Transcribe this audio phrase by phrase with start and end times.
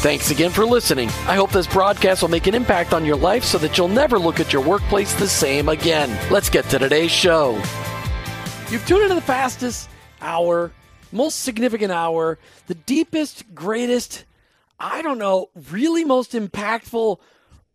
[0.00, 1.08] Thanks again for listening.
[1.26, 4.16] I hope this broadcast will make an impact on your life so that you'll never
[4.16, 6.16] look at your workplace the same again.
[6.30, 7.60] Let's get to today's show.
[8.70, 10.70] You've tuned into the fastest hour,
[11.10, 14.24] most significant hour, the deepest, greatest,
[14.78, 17.18] I don't know, really most impactful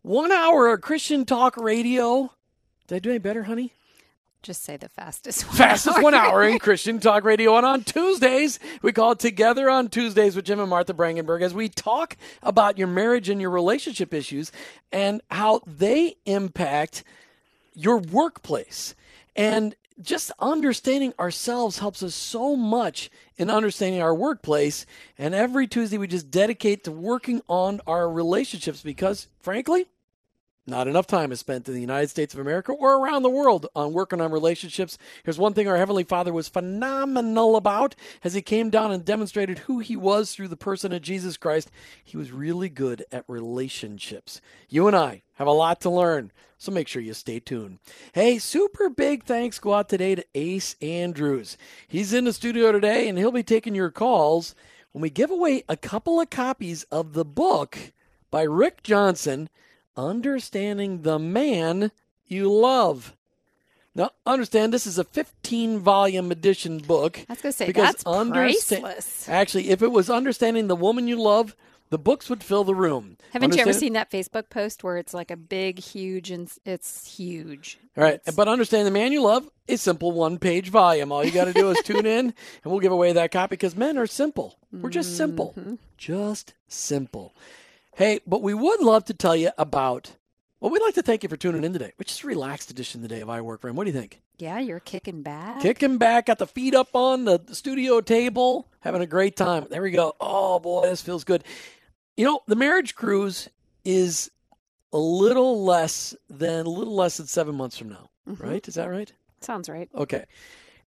[0.00, 2.32] one hour of Christian talk radio.
[2.88, 3.74] Did I do any better, honey?
[4.44, 6.02] Just say the fastest one Fastest hour.
[6.02, 7.56] one hour in Christian Talk Radio.
[7.56, 11.54] And on Tuesdays, we call it Together on Tuesdays with Jim and Martha Brangenberg as
[11.54, 14.52] we talk about your marriage and your relationship issues
[14.92, 17.04] and how they impact
[17.72, 18.94] your workplace.
[19.34, 24.84] And just understanding ourselves helps us so much in understanding our workplace.
[25.16, 29.86] And every Tuesday, we just dedicate to working on our relationships because, frankly,
[30.66, 33.66] not enough time is spent in the United States of America or around the world
[33.76, 34.96] on working on relationships.
[35.22, 39.60] Here's one thing our Heavenly Father was phenomenal about as He came down and demonstrated
[39.60, 41.70] who He was through the person of Jesus Christ.
[42.02, 44.40] He was really good at relationships.
[44.68, 47.78] You and I have a lot to learn, so make sure you stay tuned.
[48.14, 51.58] Hey, super big thanks go out today to Ace Andrews.
[51.86, 54.54] He's in the studio today and he'll be taking your calls
[54.92, 57.76] when we give away a couple of copies of the book
[58.30, 59.50] by Rick Johnson.
[59.96, 61.90] Understanding the Man
[62.26, 63.14] You Love.
[63.94, 67.20] Now, understand this is a 15 volume edition book.
[67.28, 69.28] I was going to say, because that's understa- priceless.
[69.28, 71.54] Actually, if it was Understanding the Woman You Love,
[71.90, 73.18] the books would fill the room.
[73.32, 77.06] Haven't you ever seen that Facebook post where it's like a big, huge, and it's
[77.16, 77.78] huge?
[77.96, 81.12] All right, It's- but understand the man you love is simple one page volume.
[81.12, 82.34] All you got to do is tune in, and
[82.64, 84.56] we'll give away that copy because men are simple.
[84.72, 85.74] We're just simple, Mm-hmm.
[85.96, 87.32] just simple.
[87.96, 90.16] Hey, but we would love to tell you about.
[90.60, 93.02] Well, we'd like to thank you for tuning in today, which is a relaxed edition
[93.02, 93.76] today of I Work Him.
[93.76, 94.20] What do you think?
[94.38, 95.60] Yeah, you're kicking back.
[95.60, 99.66] Kicking back, got the feet up on the studio table, having a great time.
[99.70, 100.14] There we go.
[100.20, 101.44] Oh boy, this feels good.
[102.16, 103.48] You know, the marriage cruise
[103.84, 104.30] is
[104.92, 108.40] a little less than a little less than seven months from now, Mhm.
[108.42, 108.66] right?
[108.66, 109.12] Is that right?
[109.40, 109.88] Sounds right.
[109.94, 110.24] Okay.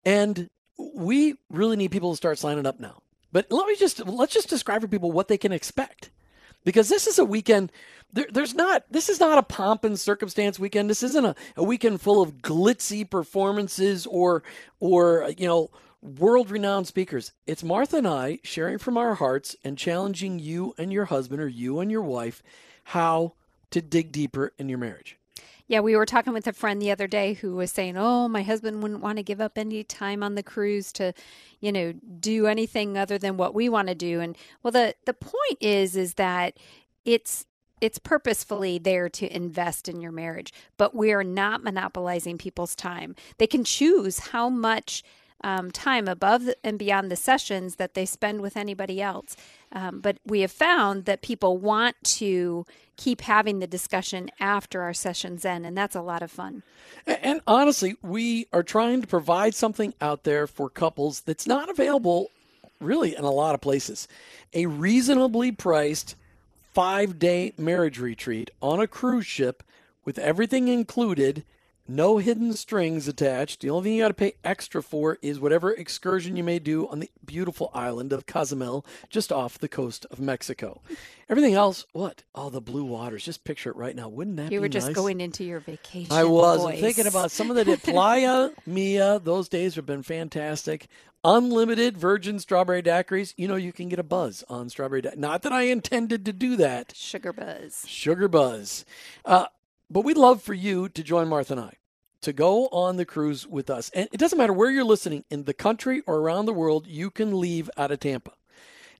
[0.04, 3.02] And we really need people to start signing up now.
[3.30, 6.10] But let me just let's just describe for people what they can expect.
[6.66, 7.70] Because this is a weekend
[8.12, 10.90] there, there's not this is not a pomp and circumstance weekend.
[10.90, 14.42] This isn't a, a weekend full of glitzy performances or
[14.80, 15.70] or you know
[16.02, 17.32] world renowned speakers.
[17.46, 21.48] It's Martha and I sharing from our hearts and challenging you and your husband or
[21.48, 22.42] you and your wife
[22.82, 23.34] how
[23.70, 25.16] to dig deeper in your marriage.
[25.68, 28.42] Yeah, we were talking with a friend the other day who was saying, "Oh, my
[28.42, 31.12] husband wouldn't want to give up any time on the cruise to,
[31.60, 35.14] you know, do anything other than what we want to do." And well, the the
[35.14, 36.56] point is is that
[37.04, 37.46] it's
[37.80, 43.14] it's purposefully there to invest in your marriage, but we are not monopolizing people's time.
[43.38, 45.02] They can choose how much
[45.44, 49.36] um, time above and beyond the sessions that they spend with anybody else.
[49.72, 52.64] Um, but we have found that people want to
[52.96, 56.62] keep having the discussion after our sessions end, and that's a lot of fun.
[57.06, 61.68] A- And honestly, we are trying to provide something out there for couples that's not
[61.70, 62.30] available
[62.80, 64.06] really in a lot of places.
[64.52, 66.14] A reasonably priced
[66.72, 69.62] five day marriage retreat on a cruise ship
[70.04, 71.44] with everything included,
[71.88, 73.60] no hidden strings attached.
[73.60, 76.88] The only thing you got to pay extra for is whatever excursion you may do
[76.88, 80.80] on the beautiful island of Cozumel, just off the coast of Mexico.
[81.28, 82.22] Everything else, what?
[82.34, 83.24] Oh, the blue waters.
[83.24, 84.08] Just picture it right now.
[84.08, 84.54] Wouldn't that be?
[84.54, 84.96] You be were just nice?
[84.96, 86.12] going into your vacation.
[86.12, 89.18] I was I'm thinking about some of the Playa Mia.
[89.18, 90.86] Those days have been fantastic.
[91.24, 93.34] Unlimited virgin strawberry daiquiris.
[93.36, 95.02] You know you can get a buzz on strawberry.
[95.02, 96.92] Da- Not that I intended to do that.
[96.94, 97.84] sugar buzz.
[97.88, 98.84] Sugar buzz.
[99.24, 99.46] Uh,
[99.90, 101.74] but we'd love for you to join Martha and I
[102.22, 103.90] to go on the cruise with us.
[103.90, 106.86] And it doesn't matter where you're listening in the country or around the world.
[106.86, 108.32] You can leave out of Tampa.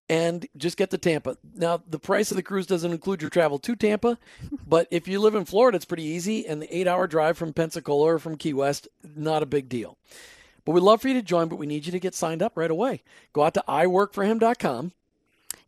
[0.09, 1.37] and just get to Tampa.
[1.57, 4.19] Now, the price of the cruise doesn't include your travel to Tampa,
[4.67, 7.53] but if you live in Florida, it's pretty easy, and the eight hour drive from
[7.53, 8.87] Pensacola or from Key West,
[9.17, 9.99] not a big deal.
[10.65, 12.57] But we'd love for you to join, but we need you to get signed up
[12.57, 13.03] right away.
[13.33, 14.93] Go out to iworkforhim.com.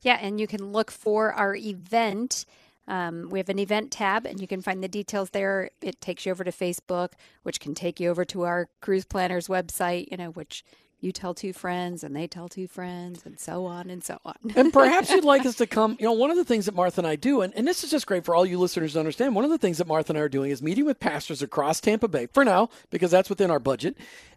[0.02, 2.44] Yeah, and you can look for our event.
[2.88, 5.70] Um, we have an event tab, and you can find the details there.
[5.80, 7.12] It takes you over to Facebook,
[7.42, 10.08] which can take you over to our cruise planners website.
[10.10, 10.64] You know, which
[11.00, 14.34] you tell two friends and they tell two friends and so on and so on.
[14.56, 15.96] and perhaps you'd like us to come.
[16.00, 17.90] You know, one of the things that Martha and I do, and, and this is
[17.90, 20.18] just great for all you listeners to understand, one of the things that Martha and
[20.18, 23.50] I are doing is meeting with pastors across Tampa Bay for now, because that's within
[23.50, 23.96] our budget.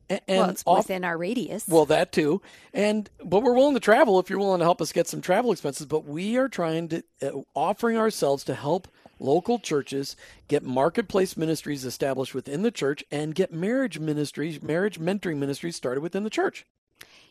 [0.09, 1.65] And, well, it's off, within our radius.
[1.67, 2.41] Well, that too.
[2.73, 5.53] And but we're willing to travel if you're willing to help us get some travel
[5.53, 5.85] expenses.
[5.85, 8.89] But we are trying to uh, offering ourselves to help
[9.21, 10.15] local churches
[10.47, 16.01] get marketplace ministries established within the church and get marriage ministries, marriage mentoring ministries started
[16.01, 16.65] within the church.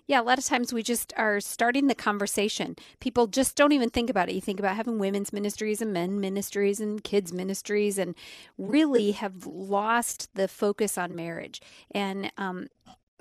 [0.06, 2.74] Yeah, a lot of times we just are starting the conversation.
[2.98, 4.34] People just don't even think about it.
[4.34, 8.16] You think about having women's ministries and men ministries and kids ministries, and
[8.58, 11.60] really have lost the focus on marriage.
[11.92, 12.66] And um,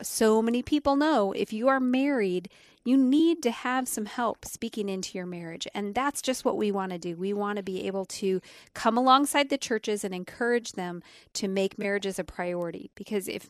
[0.02, 2.50] so many people know if you are married,
[2.86, 5.68] you need to have some help speaking into your marriage.
[5.76, 7.16] And that's just what we want to do.
[7.16, 8.42] We want to be able to
[8.74, 11.04] come alongside the churches and encourage them
[11.34, 12.90] to make marriages a priority.
[12.96, 13.48] Because if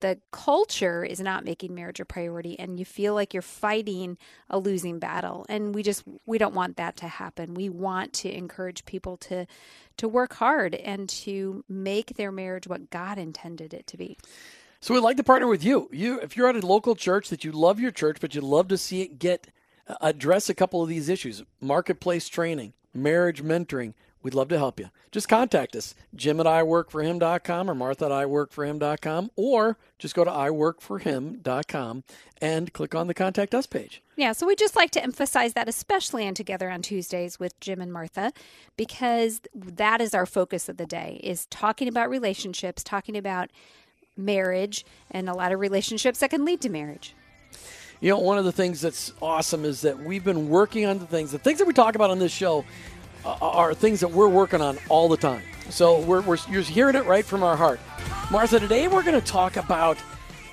[0.00, 4.18] the culture is not making marriage a priority and you feel like you're fighting
[4.50, 7.54] a losing battle, and we just, we don't want that to happen.
[7.54, 9.46] We want to encourage people to,
[9.96, 14.18] to work hard and to make their marriage what God intended it to be.
[14.80, 15.88] So we'd like to partner with you.
[15.92, 18.68] You, if you're at a local church that you love your church, but you'd love
[18.68, 19.48] to see it get
[19.88, 23.94] uh, address a couple of these issues: marketplace training, marriage mentoring.
[24.22, 24.90] We'd love to help you.
[25.12, 32.02] Just contact us, Jim at iworkforhim.com or Martha at iworkforhim.com, or just go to iworkforhim.com
[32.40, 34.02] and click on the Contact Us page.
[34.16, 37.80] Yeah, so we just like to emphasize that, especially on Together on Tuesdays with Jim
[37.80, 38.32] and Martha,
[38.76, 43.50] because that is our focus of the day, is talking about relationships, talking about
[44.16, 47.14] marriage and a lot of relationships that can lead to marriage.
[48.00, 51.06] You know, one of the things that's awesome is that we've been working on the
[51.06, 52.64] things, the things that we talk about on this show
[53.24, 55.42] uh, are things that we're working on all the time.
[55.70, 57.80] So we're, we're you're hearing it right from our heart.
[58.30, 59.96] Martha, today we're going to talk about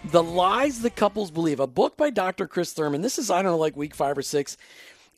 [0.06, 1.60] the lies that couples believe.
[1.60, 2.48] A book by Dr.
[2.48, 3.02] Chris Thurman.
[3.02, 4.58] This is I don't know, like week five or six.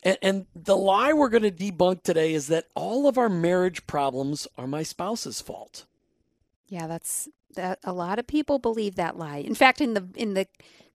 [0.04, 3.88] And, and the lie we're going to debunk today is that all of our marriage
[3.88, 5.86] problems are my spouse's fault.
[6.70, 9.38] Yeah, that's that a lot of people believe that lie.
[9.38, 10.48] In fact, in the in the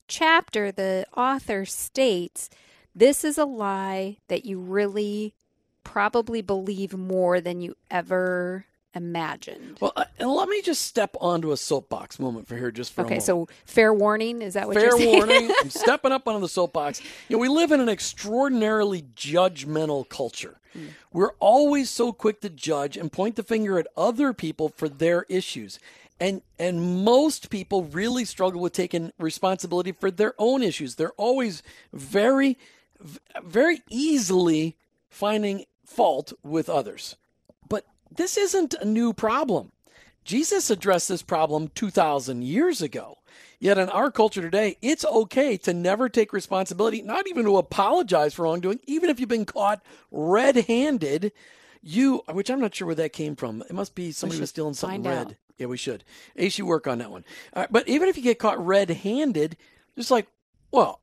[0.09, 2.51] chapter, the author states
[2.95, 5.35] this is a lie that you really
[5.85, 9.79] probably believe more than you ever imagined.
[9.81, 13.21] Well, uh, let me just step onto a soapbox moment for here, just for okay.
[13.21, 15.17] so fair warning is that what fair you're saying?
[15.17, 15.53] warning?
[15.61, 17.01] I'm stepping up onto the soapbox.
[17.29, 20.61] You know, we live in an extraordinarily judgmental culture.
[20.77, 20.89] Mm.
[21.13, 25.25] We're always so quick to judge and point the finger at other people for their
[25.29, 25.79] issues
[26.21, 30.95] and and most people really struggle with taking responsibility for their own issues.
[30.95, 31.63] They're always
[31.93, 32.59] very
[33.43, 34.77] very easily
[35.09, 37.17] finding fault with others.
[37.69, 39.73] But this isn't a new problem.
[40.23, 43.17] Jesus addressed this problem 2000 years ago.
[43.59, 48.35] Yet in our culture today it's okay to never take responsibility not even to apologize
[48.35, 48.81] for wrongdoing.
[48.87, 51.33] Even if you've been caught red-handed
[51.83, 53.63] you which i'm not sure where that came from.
[53.63, 55.35] It must be somebody was stealing something red out.
[55.61, 56.05] Yeah, we should.
[56.37, 57.25] Ace, you work on that one.
[57.53, 59.59] Uh, but even if you get caught red-handed,
[59.95, 60.27] just like,
[60.71, 61.01] well,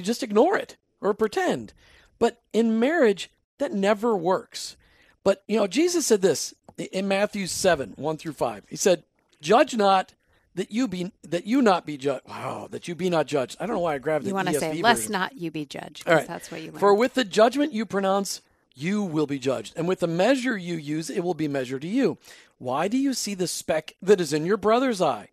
[0.00, 1.72] just ignore it or pretend.
[2.20, 4.76] But in marriage, that never works.
[5.24, 6.54] But you know, Jesus said this
[6.92, 8.64] in Matthew seven one through five.
[8.68, 9.02] He said,
[9.40, 10.14] "Judge not."
[10.54, 12.28] That you be that you not be judged.
[12.28, 13.56] Wow, that you be not judged.
[13.58, 14.26] I don't know why I grabbed.
[14.26, 16.72] You want to say, "Lest not you be judged." All right, that's what you.
[16.72, 16.78] Learn.
[16.78, 18.42] For with the judgment you pronounce,
[18.74, 21.88] you will be judged, and with the measure you use, it will be measured to
[21.88, 22.18] you.
[22.58, 25.28] Why do you see the speck that is in your brother's eye,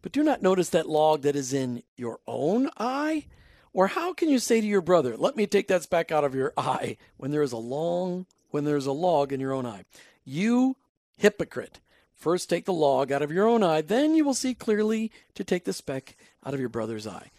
[0.00, 3.26] but do not notice that log that is in your own eye?
[3.72, 6.34] Or how can you say to your brother, "Let me take that speck out of
[6.34, 9.64] your eye," when there is a long when there is a log in your own
[9.64, 9.84] eye?
[10.24, 10.76] You
[11.16, 11.80] hypocrite!
[12.14, 15.42] First take the log out of your own eye, then you will see clearly to
[15.42, 17.30] take the speck out of your brother's eye.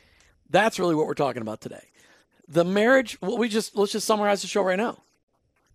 [0.50, 1.90] That's really what we're talking about today.
[2.48, 5.04] The marriage, well, we just let's just summarize the show right now.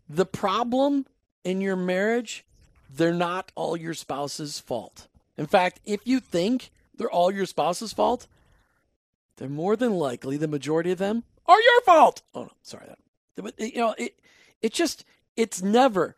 [0.08, 1.06] The problem
[1.44, 2.44] in your marriage
[2.90, 5.08] they're not all your spouse's fault.
[5.36, 8.26] In fact, if you think they're all your spouse's fault,
[9.36, 12.22] they're more than likely the majority of them are your fault.
[12.34, 12.98] Oh no, sorry that.
[13.36, 14.18] But you know, it
[14.62, 15.04] it just
[15.36, 16.16] it's never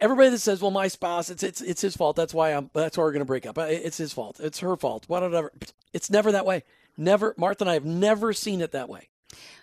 [0.00, 2.16] everybody that says, "Well, my spouse, it's it's it's his fault.
[2.16, 2.70] That's why I'm.
[2.74, 3.58] That's why we're going to break up.
[3.58, 4.40] Uh, it's his fault.
[4.40, 5.04] It's her fault.
[5.08, 5.52] Whatever."
[5.92, 6.64] It's never that way.
[6.98, 7.34] Never.
[7.38, 9.08] Martha and I have never seen it that way.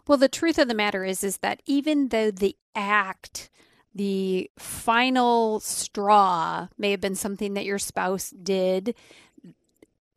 [0.08, 3.50] Well, the truth of the matter is is that even though the act
[3.96, 8.96] the final straw may have been something that your spouse did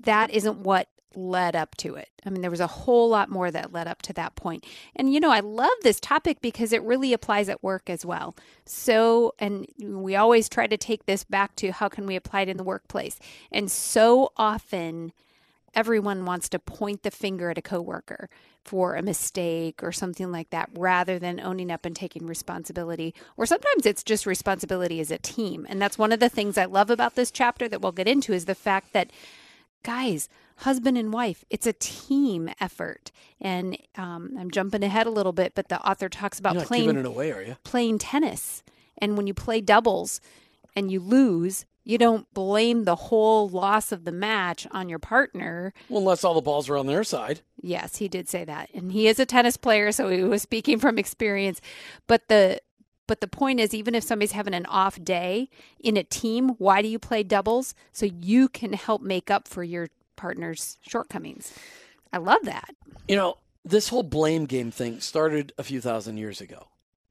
[0.00, 2.10] that isn't what led up to it.
[2.24, 4.64] I mean, there was a whole lot more that led up to that point.
[4.94, 8.36] And, you know, I love this topic because it really applies at work as well.
[8.66, 12.48] So, and we always try to take this back to how can we apply it
[12.48, 13.18] in the workplace.
[13.50, 15.12] And so often,
[15.76, 18.28] everyone wants to point the finger at a coworker
[18.64, 23.14] for a mistake or something like that rather than owning up and taking responsibility.
[23.36, 25.66] Or sometimes it's just responsibility as a team.
[25.68, 28.32] And that's one of the things I love about this chapter that we'll get into
[28.32, 29.12] is the fact that
[29.84, 33.12] guys, husband and wife, it's a team effort.
[33.40, 37.56] And um, I'm jumping ahead a little bit, but the author talks about playing away?
[37.64, 38.62] Playing tennis,
[38.98, 40.20] and when you play doubles
[40.74, 45.72] and you lose, you don't blame the whole loss of the match on your partner.
[45.88, 47.42] Well, unless all the balls are on their side.
[47.62, 48.70] Yes, he did say that.
[48.74, 51.60] And he is a tennis player, so he was speaking from experience.
[52.08, 52.60] But the
[53.06, 56.82] but the point is, even if somebody's having an off day in a team, why
[56.82, 57.72] do you play doubles?
[57.92, 61.52] So you can help make up for your partner's shortcomings.
[62.12, 62.74] I love that.
[63.06, 66.66] You know, this whole blame game thing started a few thousand years ago.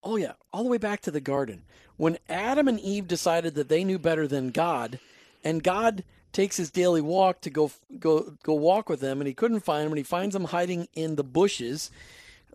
[0.06, 1.64] Oh, yeah, all the way back to the garden.
[1.98, 5.00] When Adam and Eve decided that they knew better than God,
[5.44, 9.34] and God takes his daily walk to go go go walk with them and he
[9.34, 11.90] couldn't find them and he finds them hiding in the bushes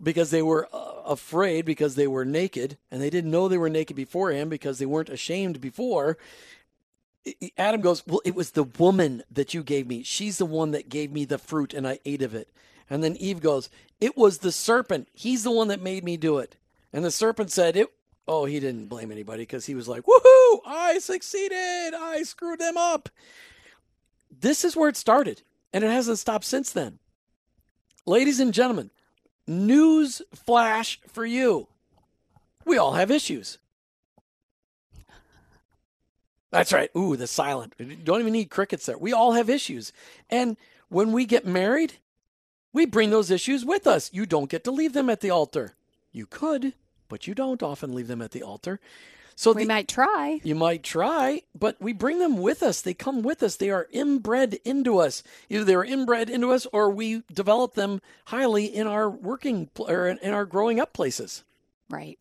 [0.03, 3.71] because they were uh, afraid because they were naked and they didn't know they were
[3.71, 6.19] naked beforehand because they weren't ashamed before.
[7.57, 10.03] Adam goes, Well, it was the woman that you gave me.
[10.03, 12.49] She's the one that gave me the fruit and I ate of it.
[12.89, 15.09] And then Eve goes, It was the serpent.
[15.15, 16.57] He's the one that made me do it.
[16.93, 17.89] And the serpent said, It
[18.27, 21.95] oh, he didn't blame anybody because he was like, Woohoo, I succeeded.
[21.95, 23.09] I screwed them up.
[24.31, 25.43] This is where it started,
[25.73, 26.99] and it hasn't stopped since then.
[28.07, 28.91] Ladies and gentlemen,
[29.51, 31.67] News flash for you.
[32.65, 33.59] We all have issues.
[36.53, 36.89] That's right.
[36.97, 37.75] Ooh, the silent.
[38.05, 38.97] Don't even need crickets there.
[38.97, 39.93] We all have issues.
[40.31, 40.57] And
[40.89, 41.95] when we get married,
[42.73, 44.13] we bring those issues with us.
[44.13, 45.75] You don't get to leave them at the altar.
[46.13, 46.75] You could,
[47.09, 48.81] but you don't often leave them at the altar.
[49.37, 50.41] So we the, might try.
[50.43, 52.83] You might try, but we bring them with us.
[52.83, 53.57] They come with us.
[53.57, 55.23] They are inbred into us.
[55.49, 60.33] Either they're inbred into us, or we develop them highly in our working or in
[60.35, 61.43] our growing up places.
[61.89, 62.19] Right.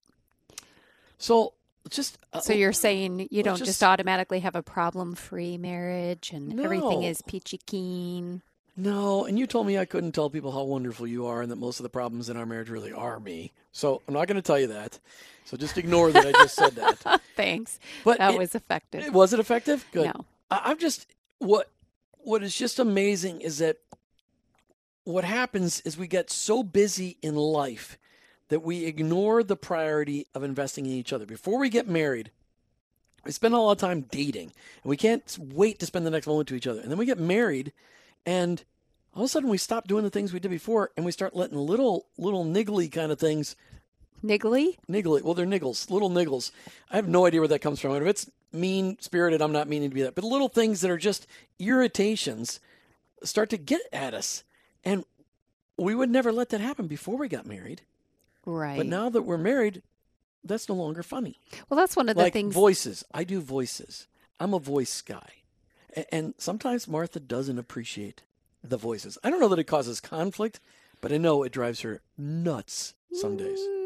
[1.18, 1.56] So
[1.90, 6.56] just uh, so you're saying you don't just, just automatically have a problem-free marriage and
[6.56, 6.64] no.
[6.64, 8.44] everything is peachy keen.
[8.80, 11.58] No, and you told me I couldn't tell people how wonderful you are and that
[11.58, 13.52] most of the problems in our marriage really are me.
[13.74, 15.00] So I'm not going to tell you that.
[15.44, 17.22] So just ignore that I just said that.
[17.36, 17.80] Thanks.
[18.06, 19.14] But that it, was effective.
[19.14, 19.86] Was it effective?
[19.92, 20.06] Good.
[20.06, 20.26] No.
[20.50, 21.08] I, I'm just
[21.40, 21.70] what
[22.20, 23.78] what is just amazing is that
[25.04, 27.98] what happens is we get so busy in life
[28.50, 31.26] that we ignore the priority of investing in each other.
[31.26, 32.32] Before we get married,
[33.26, 36.28] we spend a lot of time dating, and we can't wait to spend the next
[36.28, 36.82] moment to each other.
[36.82, 37.74] And then we get married,
[38.26, 38.64] and
[39.14, 41.36] all of a sudden we stop doing the things we did before and we start
[41.36, 43.56] letting little little niggly kind of things
[44.24, 44.78] niggly?
[44.90, 45.22] Niggly.
[45.22, 46.52] Well they're niggles little niggles.
[46.90, 47.96] I have no idea where that comes from.
[47.96, 50.16] If it's mean spirited i'm not meaning to be that.
[50.16, 51.28] But little things that are just
[51.60, 52.60] irritations
[53.24, 54.44] start to get at us.
[54.84, 55.04] And
[55.78, 57.82] we would never let that happen before we got married.
[58.46, 58.78] Right.
[58.78, 59.84] but now that we're married
[60.44, 61.38] that's no longer funny.
[61.70, 63.04] Well that's one of the like things voices.
[63.14, 64.08] I do voices.
[64.40, 65.39] I'm a voice guy
[66.12, 68.24] and sometimes Martha doesn't appreciate
[68.64, 69.18] the voices.
[69.24, 70.60] I don't know that it causes conflict,
[71.02, 73.60] but I know it drives her nuts some days.
[73.60, 73.80] Mm,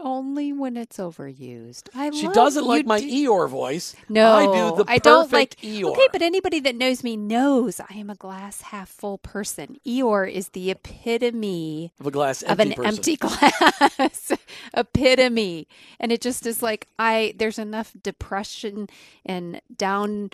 [0.00, 1.88] only when it's overused.
[1.94, 3.06] I she doesn't like my do...
[3.06, 3.94] Eeyore voice.
[4.08, 5.92] No, I do the I don't like Eeyore.
[5.92, 9.78] Okay, but anybody that knows me knows I am a glass half full person.
[9.86, 12.84] Eeyore is the epitome of a glass of an person.
[12.86, 14.32] empty glass
[14.74, 15.68] epitome,
[16.00, 17.34] and it just is like I.
[17.36, 18.88] There's enough depression
[19.24, 20.30] and down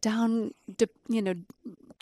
[0.00, 0.54] down,
[1.08, 1.34] you know,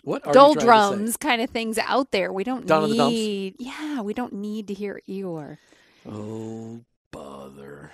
[0.02, 2.32] what doldrums kind of things out there.
[2.32, 5.58] We don't down need, yeah, we don't need to hear Eeyore.
[6.06, 7.90] Oh, bother.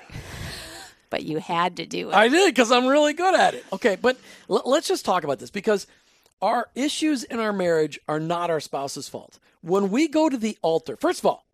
[1.10, 2.14] but you had to do it.
[2.14, 3.64] I did because I'm really good at it.
[3.72, 4.16] Okay, but
[4.48, 5.86] l- let's just talk about this because
[6.42, 9.38] our issues in our marriage are not our spouse's fault.
[9.60, 11.46] When we go to the altar, first of all,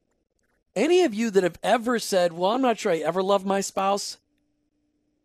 [0.75, 3.61] any of you that have ever said, Well, I'm not sure I ever loved my
[3.61, 4.19] spouse,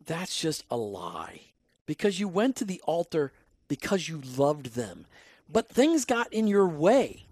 [0.05, 1.50] that's just a lie
[1.91, 3.33] because you went to the altar
[3.67, 5.03] because you loved them.
[5.51, 7.25] But things got in your way.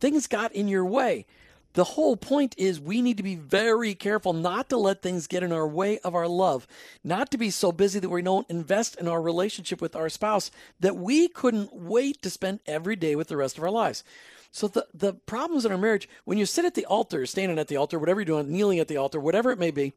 [0.00, 1.26] Things got in your way.
[1.74, 5.44] the whole point is we need to be very careful not to let things get
[5.44, 6.66] in our way of our love,
[7.04, 10.50] not to be so busy that we don't invest in our relationship with our spouse
[10.80, 14.02] that we couldn't wait to spend every day with the rest of our lives.
[14.50, 17.68] So the, the problems in our marriage, when you sit at the altar, standing at
[17.68, 19.92] the altar, whatever you're doing, kneeling at the altar, whatever it may be,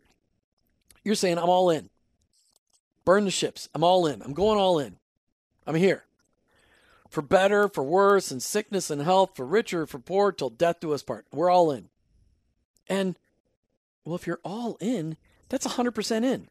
[1.04, 1.90] you're saying, I'm all in.
[3.08, 3.70] Burn the ships.
[3.74, 4.22] I'm all in.
[4.22, 4.98] I'm going all in.
[5.66, 6.04] I'm here.
[7.10, 10.92] For better, for worse, in sickness and health, for richer, for poor, till death do
[10.92, 11.26] us part.
[11.32, 11.88] We're all in.
[12.90, 13.18] And,
[14.04, 15.16] well, if you're all in,
[15.48, 16.50] that's 100% in.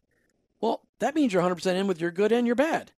[0.59, 2.93] Well, that means you're 100% in with your good and your bad.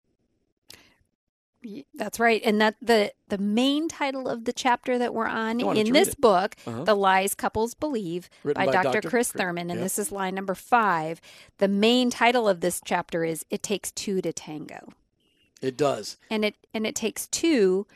[1.94, 5.92] That's right, and that the the main title of the chapter that we're on in
[5.92, 6.84] this book, uh-huh.
[6.84, 9.00] "The Lies Couples Believe" by, by, Dr.
[9.00, 9.10] Dr.
[9.10, 11.20] Chris Thurman, and this is line number five.
[11.58, 14.92] The main title of this chapter is "It Takes Two to Tango."
[15.60, 16.16] It does.
[16.30, 17.86] And it and it takes two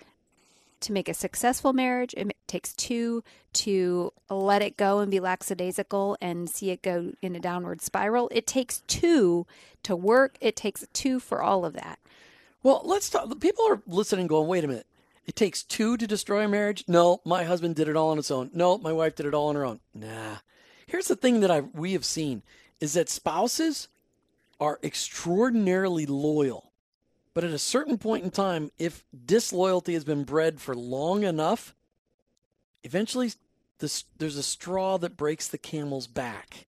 [0.81, 2.12] to make a successful marriage.
[2.16, 7.37] It takes two to let it go and be lackadaisical and see it go in
[7.37, 8.28] a downward spiral.
[8.33, 9.47] It takes two
[9.85, 10.37] to work.
[10.40, 11.99] It takes two for all of that.
[12.62, 13.40] Well, let's talk.
[13.40, 14.87] People are listening, going, "Wait a minute!
[15.26, 18.31] It takes two to destroy a marriage." No, my husband did it all on his
[18.31, 18.50] own.
[18.52, 19.81] No, my wife did it all on her own.
[19.95, 20.38] Nah.
[20.87, 22.42] Here's the thing that I we have seen
[22.81, 23.88] is that spouses
[24.61, 26.73] are extraordinarily loyal
[27.35, 31.75] but at a certain point in time, if disloyalty has been bred for long enough,
[32.83, 33.33] eventually
[33.78, 36.66] this, there's a straw that breaks the camel's back.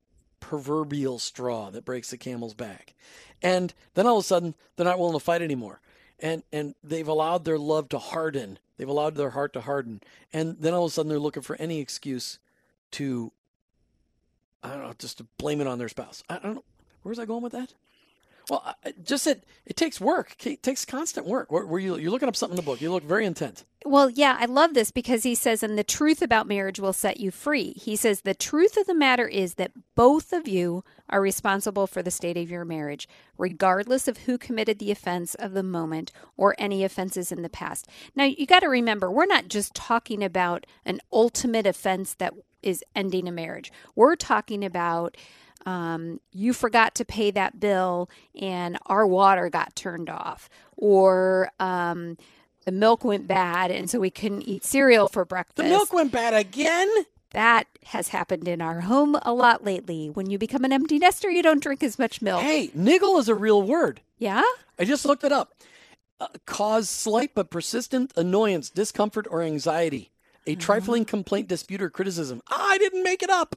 [0.54, 2.94] Proverbial straw that breaks the camel's back.
[3.42, 5.82] And then all of a sudden, they're not willing to fight anymore.
[6.20, 8.60] And, and they've allowed their love to harden.
[8.78, 10.02] They've allowed their heart to harden.
[10.32, 12.38] And then all of a sudden, they're looking for any excuse
[12.92, 13.32] to,
[14.62, 16.22] I don't know, just to blame it on their spouse.
[16.30, 16.64] I don't know.
[17.02, 17.74] Where's I going with that?
[18.50, 20.46] Well, just it, it takes work.
[20.46, 21.52] It takes constant work.
[21.52, 22.82] Were you you're looking up something in the book?
[22.82, 23.64] You look very intent.
[23.86, 27.20] Well, yeah, I love this because he says, "And the truth about marriage will set
[27.20, 31.22] you free." He says, "The truth of the matter is that both of you are
[31.22, 33.08] responsible for the state of your marriage,
[33.38, 37.88] regardless of who committed the offense of the moment or any offenses in the past."
[38.16, 42.84] Now, you got to remember, we're not just talking about an ultimate offense that is
[42.96, 43.72] ending a marriage.
[43.96, 45.18] We're talking about
[45.66, 52.18] um, you forgot to pay that bill and our water got turned off, or um,
[52.66, 55.58] the milk went bad and so we couldn't eat cereal for breakfast.
[55.58, 56.90] The milk went bad again?
[57.32, 60.10] That has happened in our home a lot lately.
[60.10, 62.42] When you become an empty nester, you don't drink as much milk.
[62.42, 64.02] Hey, niggle is a real word.
[64.20, 64.44] Yeah?
[64.78, 65.54] I just looked it up.
[66.20, 70.12] Uh, cause slight but persistent annoyance, discomfort, or anxiety.
[70.46, 70.62] A uh-huh.
[70.62, 72.42] trifling complaint, dispute, or criticism.
[72.50, 73.56] I didn't make it up.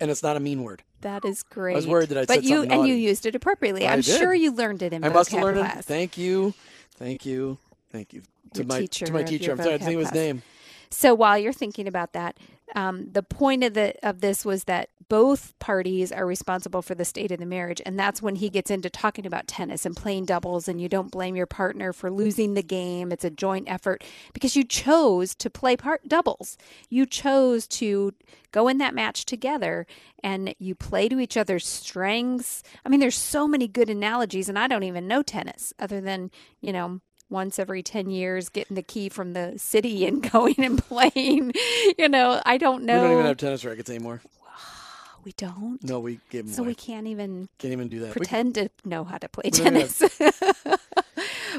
[0.00, 0.82] And it's not a mean word.
[1.00, 1.72] That is great.
[1.72, 2.90] I was worried that I but said you something and naughty.
[2.90, 3.86] you used it appropriately.
[3.86, 4.18] I I'm did.
[4.18, 5.78] sure you learned it in I must have learned class.
[5.80, 5.84] it.
[5.84, 6.54] Thank you,
[6.96, 7.58] thank you,
[7.90, 8.22] thank you
[8.54, 9.52] to your my teacher to my teacher.
[9.52, 10.42] I'm sorry, I think of his name.
[10.92, 12.38] So while you're thinking about that,
[12.74, 17.04] um, the point of the of this was that both parties are responsible for the
[17.04, 20.24] state of the marriage, and that's when he gets into talking about tennis and playing
[20.26, 23.12] doubles, and you don't blame your partner for losing the game.
[23.12, 26.56] It's a joint effort because you chose to play part doubles.
[26.88, 28.14] You chose to
[28.52, 29.86] go in that match together,
[30.22, 32.62] and you play to each other's strengths.
[32.84, 36.30] I mean, there's so many good analogies, and I don't even know tennis other than
[36.60, 37.00] you know
[37.32, 41.52] once every 10 years getting the key from the city and going and playing.
[41.98, 43.00] you know, I don't know.
[43.02, 44.20] We don't even have tennis rackets anymore.
[45.24, 45.82] We don't.
[45.84, 46.70] No, we give them So away.
[46.70, 48.12] we can't even can't even do that.
[48.12, 49.98] Pretend to know how to play tennis.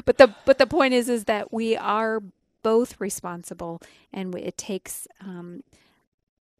[0.04, 2.22] but the but the point is is that we are
[2.62, 3.80] both responsible,
[4.12, 5.62] and it takes um,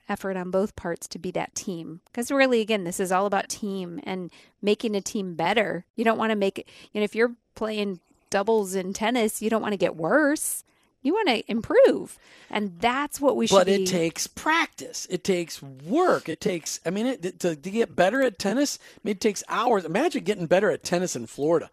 [0.09, 2.01] effort on both parts to be that team.
[2.07, 4.31] Because really, again, this is all about team and
[4.63, 5.85] making a team better.
[5.97, 6.69] You don't want to make it.
[6.93, 8.01] You know, if you're playing
[8.35, 10.65] doubles in tennis, you don't want to get worse.
[11.03, 12.19] You want to improve.
[12.51, 13.85] And that's what we should But be.
[13.85, 15.07] it takes practice.
[15.09, 16.29] It takes work.
[16.29, 19.85] It takes, I mean, it, to, to get better at tennis, it takes hours.
[19.85, 21.71] Imagine getting better at tennis in Florida.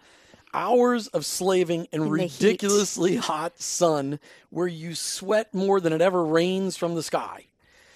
[0.54, 4.20] Hours of slaving in, in ridiculously hot sun
[4.52, 7.46] where you sweat more than it ever rains from the sky.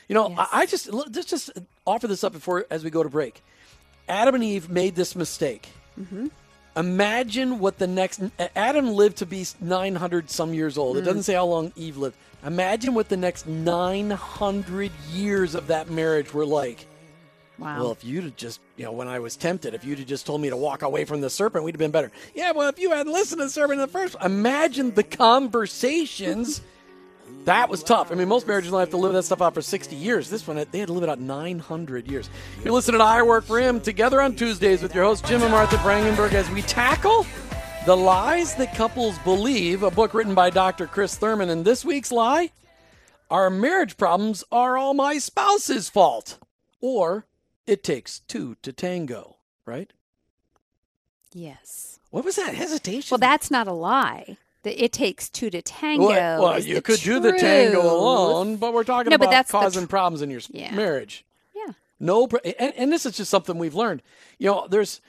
[0.08, 0.48] You know, yes.
[0.52, 1.52] I, I just, let's just
[1.86, 3.44] offer this up before, as we go to break.
[4.10, 5.70] Adam and Eve made this mistake.
[6.00, 6.28] Mm-hmm.
[6.78, 8.22] Imagine what the next
[8.56, 10.98] Adam lived to be 900 some years old.
[10.98, 11.00] Mm.
[11.00, 12.18] It doesn't say how long Eve lived.
[12.46, 16.86] Imagine what the next 900 years of that marriage were like.
[17.58, 17.80] Wow.
[17.80, 20.26] Well, if you'd have just, you know, when I was tempted, if you'd have just
[20.26, 22.12] told me to walk away from the serpent, we'd have been better.
[22.34, 26.62] Yeah, well, if you hadn't listened to the serpent in the first, imagine the conversations
[27.46, 28.12] that was tough.
[28.12, 30.30] I mean, most marriages only have to live that stuff out for 60 years.
[30.30, 32.30] This one, they had to live it out 900 years.
[32.64, 35.52] You're listening to I Work for Him together on Tuesdays with your host, Jim and
[35.52, 37.26] Martha Brangenberg, as we tackle
[37.86, 40.88] The Lies That Couples Believe, a book written by Dr.
[40.88, 41.50] Chris Thurman.
[41.50, 42.52] And this week's lie
[43.30, 46.40] our marriage problems are all my spouse's fault.
[46.80, 47.26] Or
[47.66, 49.92] it takes two to tango, right?
[51.34, 52.00] Yes.
[52.12, 53.08] What was that hesitation?
[53.12, 54.38] Well, that's not a lie.
[54.66, 56.08] The, it takes two to tango.
[56.08, 59.84] Well, well, you could do the tango alone, but we're talking No, about that's causing
[59.84, 60.74] tr- problems in your Yeah.
[60.74, 61.24] marriage.
[61.56, 61.74] Yeah.
[62.00, 64.02] No, and, and this is just something we've learned.
[64.40, 65.02] You know, there's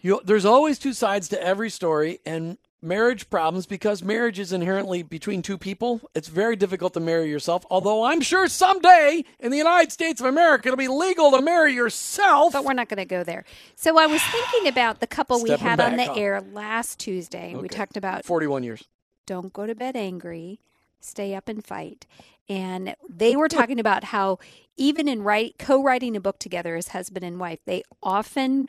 [0.00, 4.52] you know, there's always two sides to every story, and marriage problems because marriage is
[4.52, 6.00] inherently between two people.
[6.14, 7.64] It's very difficult to marry yourself.
[7.70, 11.74] Although I'm sure someday in the United States of America it'll be legal to marry
[11.74, 12.52] yourself.
[12.52, 13.44] But we're not going to go there.
[13.74, 17.54] So I was thinking about the couple we had on the air last Tuesday.
[17.54, 18.84] We talked about 41 years.
[19.26, 20.60] don't go to bed angry,
[21.00, 22.06] stay up and fight.
[22.48, 24.38] And they were talking about how
[24.76, 28.68] even in write, co-writing a book together as husband and wife, they often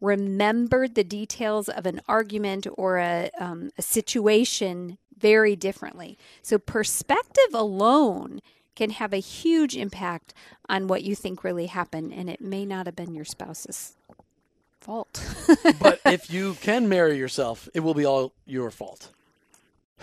[0.00, 6.18] remembered the details of an argument or a, um, a situation very differently.
[6.42, 8.40] So perspective alone
[8.74, 10.34] can have a huge impact
[10.68, 13.96] on what you think really happened, and it may not have been your spouse's
[14.80, 15.24] fault.
[15.80, 19.10] But if you can marry yourself, it will be all your fault.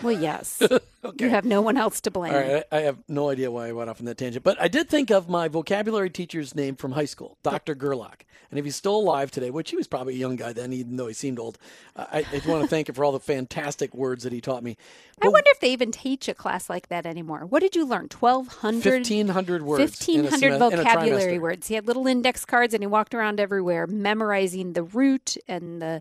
[0.02, 0.60] Well, yes,
[1.04, 1.24] Okay.
[1.24, 2.34] you have no one else to blame.
[2.34, 4.60] All right, I I have no idea why I went off on that tangent, but
[4.60, 7.74] I did think of my vocabulary teacher's name from high school, Dr.
[7.74, 8.24] Gerlach.
[8.50, 10.96] And if he's still alive today, which he was probably a young guy then, even
[10.96, 11.58] though he seemed old,
[11.96, 14.76] I, I want to thank him for all the fantastic words that he taught me.
[15.20, 17.46] I wonder if they even teach a class like that anymore.
[17.46, 18.08] What did you learn?
[18.16, 18.84] 1,200?
[19.08, 19.80] 1,500 words.
[20.06, 21.66] 1,500 sem- in a vocabulary words.
[21.66, 26.00] He had little index cards and he walked around everywhere memorizing the root and the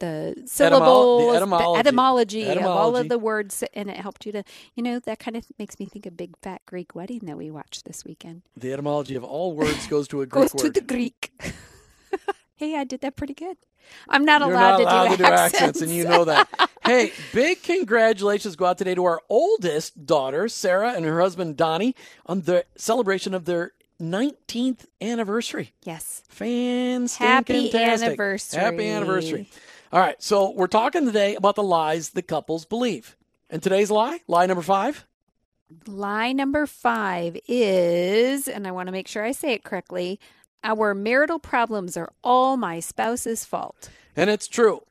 [0.00, 1.78] the syllables, etymology.
[1.78, 4.42] etymology of all of the words, and it helped you to,
[4.74, 7.50] you know, that kind of makes me think of Big Fat Greek Wedding that we
[7.50, 8.42] watched this weekend.
[8.56, 11.32] The etymology of all words goes to a Greek Goes to the Greek.
[12.56, 13.56] hey, I did that pretty good.
[14.08, 15.54] I'm not You're allowed, not allowed to, to do, do accents.
[15.54, 16.48] accents, and you know that.
[16.84, 21.94] hey, big congratulations go out today to our oldest daughter, Sarah, and her husband, Donnie,
[22.26, 25.72] on the celebration of their 19th anniversary.
[25.82, 26.22] yes.
[26.28, 28.06] Fan Happy fantastic.
[28.08, 28.60] anniversary.
[28.60, 29.50] Happy anniversary.
[29.92, 33.16] All right, so we're talking today about the lies that couples believe.
[33.48, 35.06] And today's lie, lie number five,
[35.86, 40.18] Lie number five is, and I want to make sure I say it correctly
[40.62, 43.88] our marital problems are all my spouse's fault.
[44.16, 44.82] and it's true.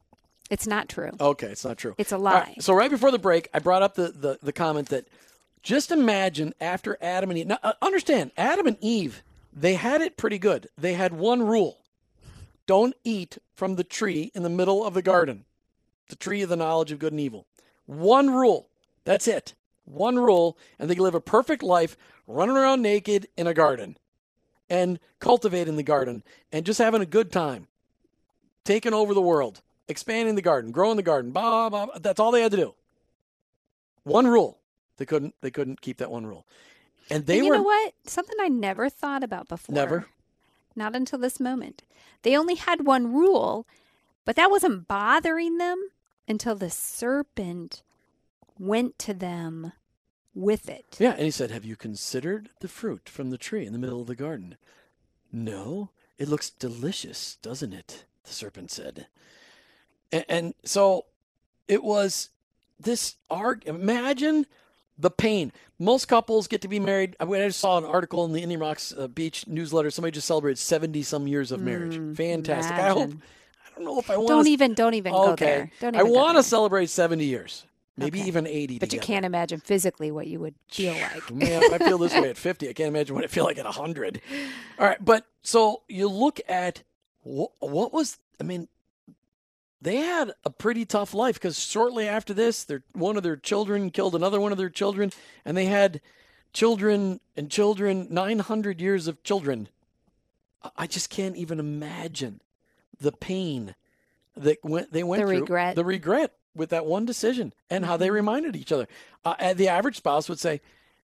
[0.49, 1.12] It's not true.
[1.19, 1.93] Okay, it's not true.
[1.97, 2.33] It's a lie.
[2.33, 5.07] right, so right before the break, I brought up the, the, the comment that
[5.62, 7.47] just imagine after Adam and Eve.
[7.47, 9.21] Now, uh, understand, Adam and Eve,
[9.53, 10.67] they had it pretty good.
[10.77, 11.77] They had one rule
[12.69, 15.43] don't eat from the tree in the middle of the garden,
[16.08, 17.47] the tree of the knowledge of good and evil.
[17.88, 18.69] One rule.
[19.05, 19.55] That's it.
[19.86, 20.55] One rule.
[20.77, 23.97] And they can live a perfect life running around naked in a garden
[24.69, 27.65] and cultivating the garden and just having a good time,
[28.65, 31.32] taking over the world, expanding the garden, growing the garden.
[31.32, 31.97] Blah, blah, blah.
[31.97, 32.75] That's all they had to do.
[34.03, 34.60] One rule.
[34.97, 35.34] They couldn't.
[35.41, 36.45] They couldn't keep that one rule.
[37.10, 37.93] And they And you were know what?
[38.05, 39.73] Something I never thought about before.
[39.73, 40.05] Never?
[40.79, 41.83] Not until this moment.
[42.21, 43.67] They only had one rule,
[44.23, 45.89] but that wasn't bothering them
[46.25, 47.83] until the serpent
[48.57, 49.73] went to them
[50.33, 50.95] with it.
[50.97, 53.99] Yeah, and he said, "Have you considered the fruit from the tree in the middle
[53.99, 54.55] of the garden?"
[55.33, 58.05] No, it looks delicious, doesn't it?
[58.23, 59.07] The serpent said.
[60.13, 61.07] And, and so
[61.67, 62.29] it was
[62.79, 63.65] this arg.
[63.65, 64.45] Imagine
[64.99, 65.51] the pain.
[65.79, 67.15] Most couples get to be married.
[67.19, 69.89] I mean, I just saw an article in the Indian Rocks uh, Beach newsletter.
[69.89, 71.97] Somebody just celebrated seventy some years of marriage.
[71.97, 72.77] Mm, Fantastic.
[72.77, 73.12] I hope.
[73.65, 74.27] I don't know if I want.
[74.27, 75.71] Don't even don't even go there.
[75.79, 78.27] Don't even go want to celebrate seventy years, maybe Okay.
[78.27, 78.77] even eighty.
[78.77, 81.31] But you can't imagine physically what you would feel like.
[81.33, 83.63] Man, I feel this way at 50, I can't imagine what I feel like at
[83.65, 84.21] 100.
[84.79, 86.83] All right, but so you look at
[87.21, 88.67] what, what was, I mean,
[89.81, 93.91] they had a pretty tough life because shortly after this, their one of their children
[93.91, 95.11] killed another one of their children,
[95.45, 96.01] and they had
[96.53, 99.69] children and children, 900 years of children.
[100.75, 102.41] I- just can't even imagine
[102.99, 103.75] the pain
[104.35, 105.39] that went, they went The through.
[105.41, 105.75] regret.
[105.75, 108.13] The regret with that one decision and how they Mhm.
[108.13, 108.87] reminded each other.
[109.23, 110.59] Uh, the average spouse would say,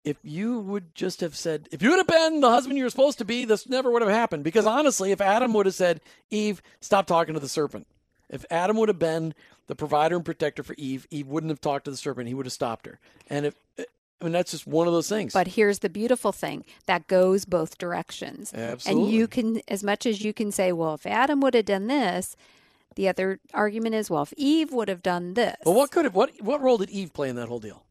[0.04, 2.90] if you would just have said, if you would have been the husband you were
[2.90, 4.44] supposed to be, this never would have happened.
[4.44, 7.88] Because honestly, if Adam would have said, Eve, stop talking to the serpent.
[8.30, 9.34] If Adam would have been
[9.68, 12.28] the provider and protector for Eve, Eve wouldn't have talked to the serpent.
[12.28, 13.00] He would have stopped her.
[13.30, 13.86] And if, I
[14.26, 15.34] mean, that's just one of those things.
[15.34, 18.54] But here's the beautiful thing that goes both directions.
[18.54, 19.04] Absolutely.
[19.04, 21.88] And you can, as much as you can say, well, if Adam would have done
[21.88, 22.36] this,
[22.96, 25.56] the other argument is, well, if Eve would have done this.
[25.66, 27.84] Well, what could have, what, what role did Eve play in that whole deal?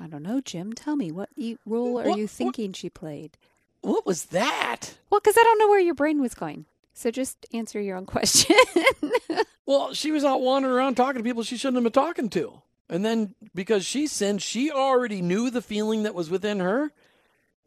[0.00, 0.72] I don't know, Jim.
[0.72, 3.36] Tell me, what e- role are What- you what- thinking she played?
[3.82, 4.94] What was that?
[5.10, 6.66] Well, because I don't know where your brain was going.
[6.94, 8.56] So just answer your own question.
[9.64, 12.62] Well, she was out wandering around talking to people she shouldn't have been talking to.
[12.88, 16.92] And then because she sinned, she already knew the feeling that was within her.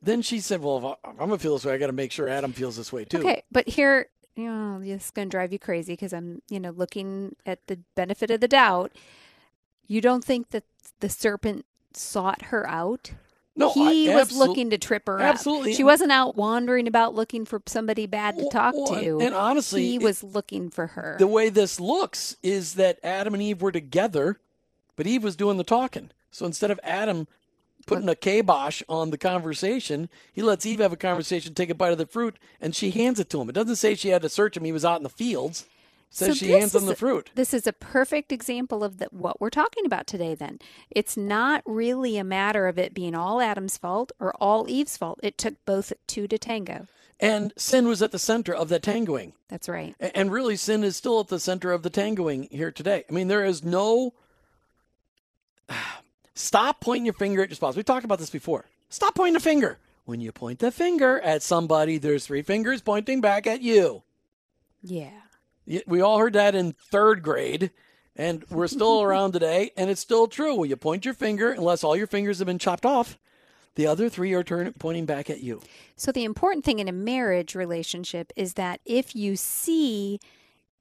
[0.01, 2.11] Then she said, Well, if I'm going to feel this way, I got to make
[2.11, 3.19] sure Adam feels this way too.
[3.19, 6.59] Okay, but here, you know, this is going to drive you crazy because I'm, you
[6.59, 8.91] know, looking at the benefit of the doubt.
[9.87, 10.65] You don't think that
[10.99, 13.13] the serpent sought her out?
[13.57, 15.71] No, he I, was looking to trip her absolutely.
[15.71, 15.77] up.
[15.77, 19.19] She wasn't out wandering about looking for somebody bad to talk well, to.
[19.21, 21.15] and honestly, he it- was looking for her.
[21.17, 24.39] The way this looks is that Adam and Eve were together,
[24.95, 26.11] but Eve was doing the talking.
[26.31, 27.27] So instead of Adam
[27.85, 31.91] putting a kibosh on the conversation, he lets Eve have a conversation, take a bite
[31.93, 33.47] of the fruit, and she hands it to him.
[33.47, 35.65] It doesn't say she had to search him; he was out in the fields.
[36.09, 37.29] Says So she hands is the a- fruit.
[37.35, 40.59] This is a perfect example of the, what we're talking about today, then.
[40.89, 45.19] It's not really a matter of it being all Adam's fault or all Eve's fault.
[45.23, 46.87] It took both two to tango.
[47.19, 49.33] And sin was at the center of that tangoing.
[49.47, 49.95] That's right.
[49.99, 53.03] And really, sin is still at the center of the tangoing here today.
[53.09, 54.13] I mean, there is no.
[56.33, 57.75] Stop pointing your finger at your spouse.
[57.77, 58.65] We talked about this before.
[58.89, 59.79] Stop pointing the finger.
[60.03, 64.03] When you point the finger at somebody, there's three fingers pointing back at you.
[64.83, 65.09] Yeah.
[65.87, 67.71] We all heard that in third grade,
[68.15, 70.55] and we're still around today, and it's still true.
[70.55, 73.17] When you point your finger, unless all your fingers have been chopped off,
[73.75, 75.61] the other three are turn- pointing back at you.
[75.95, 80.19] So the important thing in a marriage relationship is that if you see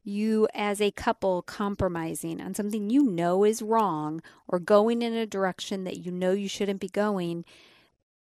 [0.05, 5.27] you as a couple compromising on something you know is wrong or going in a
[5.27, 7.45] direction that you know you shouldn't be going,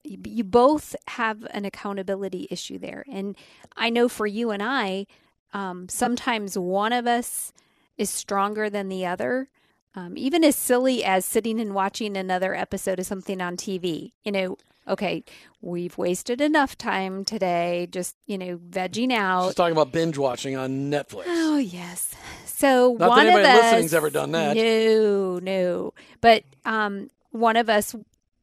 [0.04, 3.04] you both have an accountability issue there.
[3.10, 3.36] And
[3.76, 5.06] I know for you and I,
[5.54, 7.52] um, sometimes one of us
[7.96, 9.48] is stronger than the other.
[9.94, 14.32] Um, even as silly as sitting and watching another episode of something on TV, you
[14.32, 15.22] know, okay,
[15.60, 19.46] we've wasted enough time today just, you know, vegging out.
[19.46, 21.24] She's talking about binge watching on Netflix.
[21.28, 22.12] Oh yes.
[22.44, 24.56] So Not that one of anybody us listening's ever done that.
[24.56, 25.94] No, no.
[26.20, 27.94] But um, one of us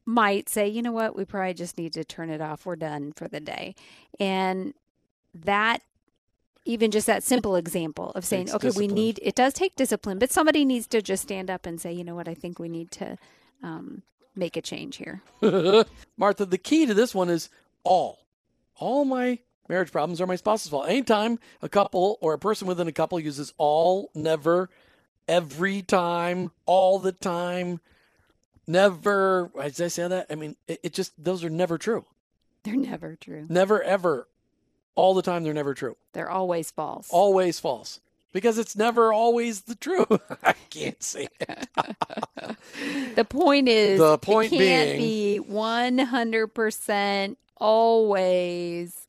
[0.06, 2.64] might say, you know what, we probably just need to turn it off.
[2.64, 3.74] We're done for the day,
[4.18, 4.72] and
[5.34, 5.82] that.
[6.64, 8.88] Even just that simple example of saying, okay, discipline.
[8.88, 11.92] we need, it does take discipline, but somebody needs to just stand up and say,
[11.92, 13.18] you know what, I think we need to
[13.62, 14.02] um,
[14.36, 15.22] make a change here.
[16.16, 17.48] Martha, the key to this one is
[17.82, 18.26] all.
[18.76, 20.88] All my marriage problems are my spouse's fault.
[20.88, 24.70] Anytime a couple or a person within a couple uses all, never,
[25.28, 27.80] every time, all the time,
[28.66, 30.26] never, did I say that?
[30.30, 32.04] I mean, it, it just, those are never true.
[32.64, 33.46] They're never true.
[33.48, 34.28] Never, ever,
[34.94, 35.96] all the time, they're never true.
[36.12, 37.08] They're always false.
[37.10, 38.00] Always false.
[38.32, 40.06] Because it's never always the truth.
[40.42, 41.68] I can't say it.
[43.14, 49.06] The point is, The point it can't being- be one hundred percent always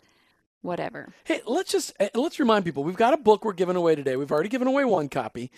[0.62, 1.14] whatever.
[1.24, 4.16] Hey, let's just uh, let's remind people we've got a book we're giving away today.
[4.16, 5.52] We've already given away one copy.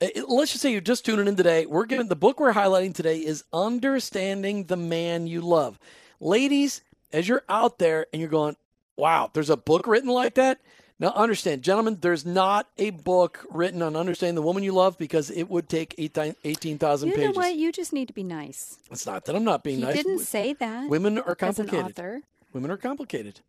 [0.00, 1.66] Uh, it- Let's just say you're just tuning in today.
[1.66, 5.78] We're giving the book we're highlighting today is Understanding the Man You Love.
[6.20, 8.56] Ladies, as you're out there and you're going,
[8.96, 10.60] "Wow, there's a book written like that."
[10.98, 15.30] Now understand, gentlemen, there's not a book written on understanding the woman you love because
[15.30, 17.36] it would take 18,000 You know pages.
[17.36, 17.54] what?
[17.54, 18.78] You just need to be nice.
[18.90, 19.94] It's not that I'm not being He nice.
[19.94, 21.98] didn't say that Women are as an complicated.
[21.98, 22.20] author.
[22.54, 23.40] Women are complicated.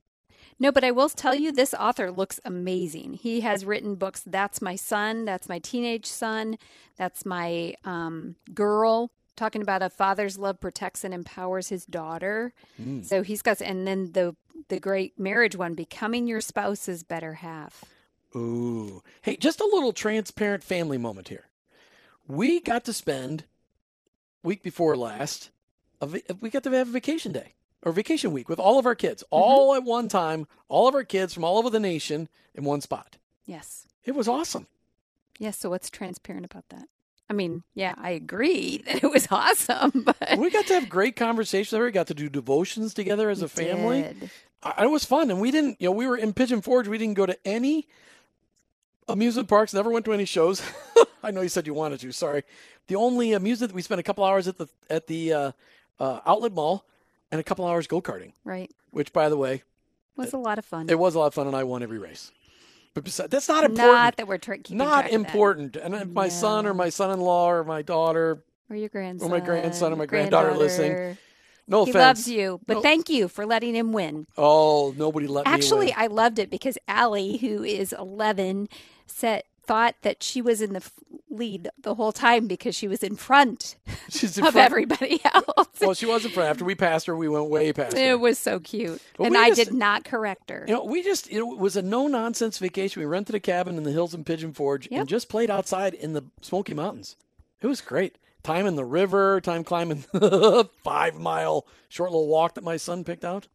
[0.60, 3.14] No, but I will tell you, this author looks amazing.
[3.14, 4.24] He has written books.
[4.26, 5.24] That's my son.
[5.24, 6.58] That's my teenage son.
[6.98, 9.12] That's my um, girl.
[9.38, 12.54] Talking about a father's love protects and empowers his daughter.
[12.82, 13.06] Mm.
[13.06, 14.36] So he's got, and then the
[14.69, 17.86] the great marriage one, becoming your spouse's better half.
[18.36, 19.04] Ooh.
[19.21, 21.45] Hey, just a little transparent family moment here.
[22.28, 23.45] We got to spend
[24.43, 25.52] week before last,
[26.02, 26.08] a
[26.41, 29.23] we got to have a vacation day or vacation week with all of our kids,
[29.30, 32.82] all at one time, all of our kids from all over the nation in one
[32.82, 33.17] spot.
[33.45, 33.86] Yes.
[34.04, 34.67] It was awesome.
[35.39, 35.58] Yes.
[35.60, 36.89] So what's transparent about that?
[37.30, 41.16] I mean, yeah, I agree that it was awesome, but We got to have great
[41.16, 41.80] conversations.
[41.80, 44.04] We got to do devotions together as a family.
[44.04, 44.30] did.
[44.63, 45.78] I, it was fun, and we didn't.
[45.80, 46.88] You know, we were in Pigeon Forge.
[46.88, 47.88] We didn't go to any
[49.08, 49.74] amusement parks.
[49.74, 50.62] Never went to any shows.
[51.24, 52.12] I know you said you wanted to.
[52.12, 52.44] Sorry.
[52.88, 55.52] The only amusement we spent a couple hours at the at the uh,
[56.00, 56.86] uh, outlet mall,
[57.32, 58.32] and a couple hours go karting.
[58.44, 58.72] Right.
[58.92, 59.63] Which, by the way,
[60.16, 60.90] was a lot of fun.
[60.90, 62.32] it was a lot of fun, and I won every race.
[62.98, 63.94] But besides, that's not important.
[63.94, 65.14] Not that we're tra- Not track of that.
[65.30, 65.76] important.
[65.76, 69.28] And if my son or my son-in-law or my daughter, Or your grandson.
[69.28, 71.16] Or my grandson or my granddaughter listening.
[71.68, 72.82] no He loves you, but No.
[72.82, 74.26] thank you for letting him win.
[74.36, 75.94] Oh, nobody let Actually.
[75.94, 78.68] I loved it because Allie, who is 11,
[79.06, 80.82] said thought that she was in the
[81.30, 83.76] lead the whole time because she was in front.
[84.10, 84.66] She's in of front.
[84.66, 85.68] everybody else.
[85.82, 86.50] Well, she wasn't front.
[86.50, 88.12] After we passed her, we went way past her.
[88.12, 90.66] it was so cute, But and I just- did not correct her.
[90.68, 93.02] You know, we just it was a no nonsense vacation.
[93.02, 95.00] We rented a cabin in the hills in Pigeon Forge Yep.
[95.02, 97.16] and just played outside in the Smoky Mountains.
[97.62, 98.18] It was great.
[98.44, 103.04] time in the river, time climbing the five mile short little walk that my son
[103.04, 103.48] picked out.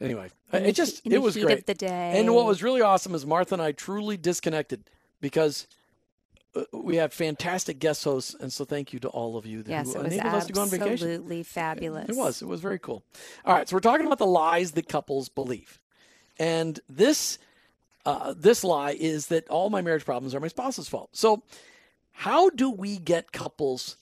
[0.00, 1.66] Anyway, In it just in it was great.
[1.66, 2.12] the day.
[2.16, 4.84] And what was really awesome is Martha and I truly disconnected
[5.24, 5.66] because
[6.54, 9.70] uh, we have fantastic guest hosts, and so thank you to all of you that
[9.70, 10.92] yes, who enabled us to go on vacation.
[10.92, 12.10] absolutely fabulous.
[12.10, 12.42] It was.
[12.42, 13.02] It was very cool.
[13.46, 15.80] All right, so we're talking about the lies that couples believe,
[16.38, 17.38] and this
[18.04, 21.08] uh, this lie is that all my marriage problems are my spouse's fault.
[21.14, 21.42] So,
[22.12, 23.96] how do we get couples?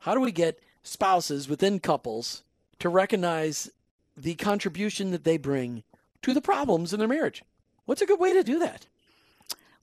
[0.00, 2.42] How do we get spouses within couples
[2.80, 3.70] to recognize
[4.16, 5.84] the contribution that they bring
[6.22, 7.44] to the problems in their marriage?
[7.84, 8.88] What's a good way to do that?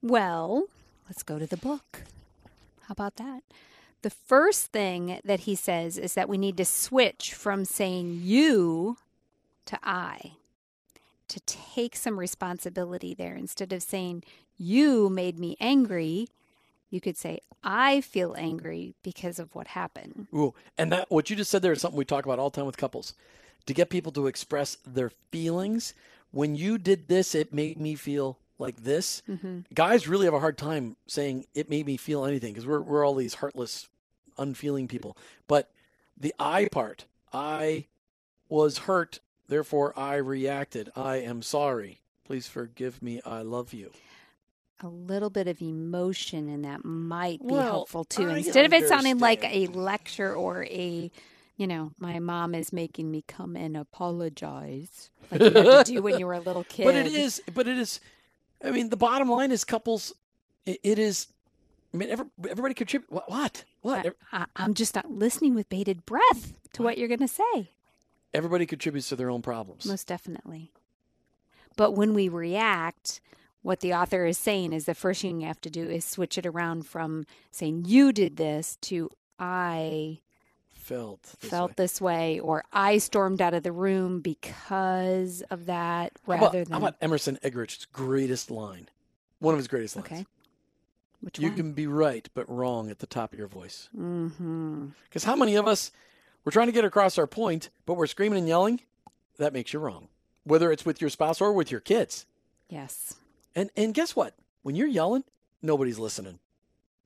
[0.05, 0.65] Well,
[1.09, 2.03] let's go to the book.
[2.81, 3.41] How about that?
[4.03, 8.97] The first thing that he says is that we need to switch from saying you
[9.65, 10.33] to I,
[11.27, 13.33] to take some responsibility there.
[13.33, 14.23] Instead of saying
[14.59, 16.27] you made me angry,
[16.91, 20.27] you could say I feel angry because of what happened.
[20.35, 22.57] Ooh, and that what you just said there is something we talk about all the
[22.57, 23.15] time with couples.
[23.65, 25.95] To get people to express their feelings.
[26.29, 29.21] When you did this, it made me feel like this.
[29.27, 32.81] hmm Guys really have a hard time saying it made me feel anything because we're
[32.81, 33.89] we're all these heartless,
[34.37, 35.17] unfeeling people.
[35.47, 35.69] But
[36.17, 37.85] the I part, I
[38.49, 40.91] was hurt, therefore I reacted.
[40.95, 41.99] I am sorry.
[42.25, 43.21] Please forgive me.
[43.25, 43.91] I love you.
[44.81, 48.29] A little bit of emotion in that might be Well, helpful too.
[48.29, 51.09] I Instead of it sounding like a lecture or a,
[51.55, 56.01] you know, my mom is making me come and apologize, like you had to do
[56.01, 56.85] when you were a little kid.
[56.85, 57.99] But it is, but it is.
[58.63, 60.13] I mean, the bottom line is couples.
[60.65, 61.27] It, it is.
[61.93, 63.11] I mean, every, everybody contribute.
[63.11, 63.29] What?
[63.29, 63.65] What?
[63.81, 64.15] What?
[64.31, 67.71] I, I'm just not listening with bated breath to what you're going to say.
[68.33, 69.85] Everybody contributes to their own problems.
[69.85, 70.71] Most definitely.
[71.77, 73.21] But when we react,
[73.61, 76.37] what the author is saying is the first thing you have to do is switch
[76.37, 80.19] it around from saying you did this to I
[80.85, 81.23] Felt.
[81.41, 81.73] This felt way.
[81.77, 86.51] this way or I stormed out of the room because of that How rather about,
[86.51, 88.87] than how about Emerson Eggerichs' greatest line?
[89.39, 90.05] One of his greatest lines.
[90.05, 90.25] okay.
[91.21, 91.57] Which You one?
[91.57, 93.89] can be right, but wrong at the top of your voice.
[93.97, 94.87] mm-hmm.
[95.05, 95.91] Because how many of us,
[96.43, 98.81] we're trying to get across our point, but we're screaming and yelling?
[99.39, 100.09] That makes you wrong.
[100.43, 102.27] Whether it's with your spouse or with your kids.
[102.69, 103.15] Yes.
[103.55, 104.35] And and guess what?
[104.61, 105.23] When you're yelling,
[105.63, 106.37] nobody's listening.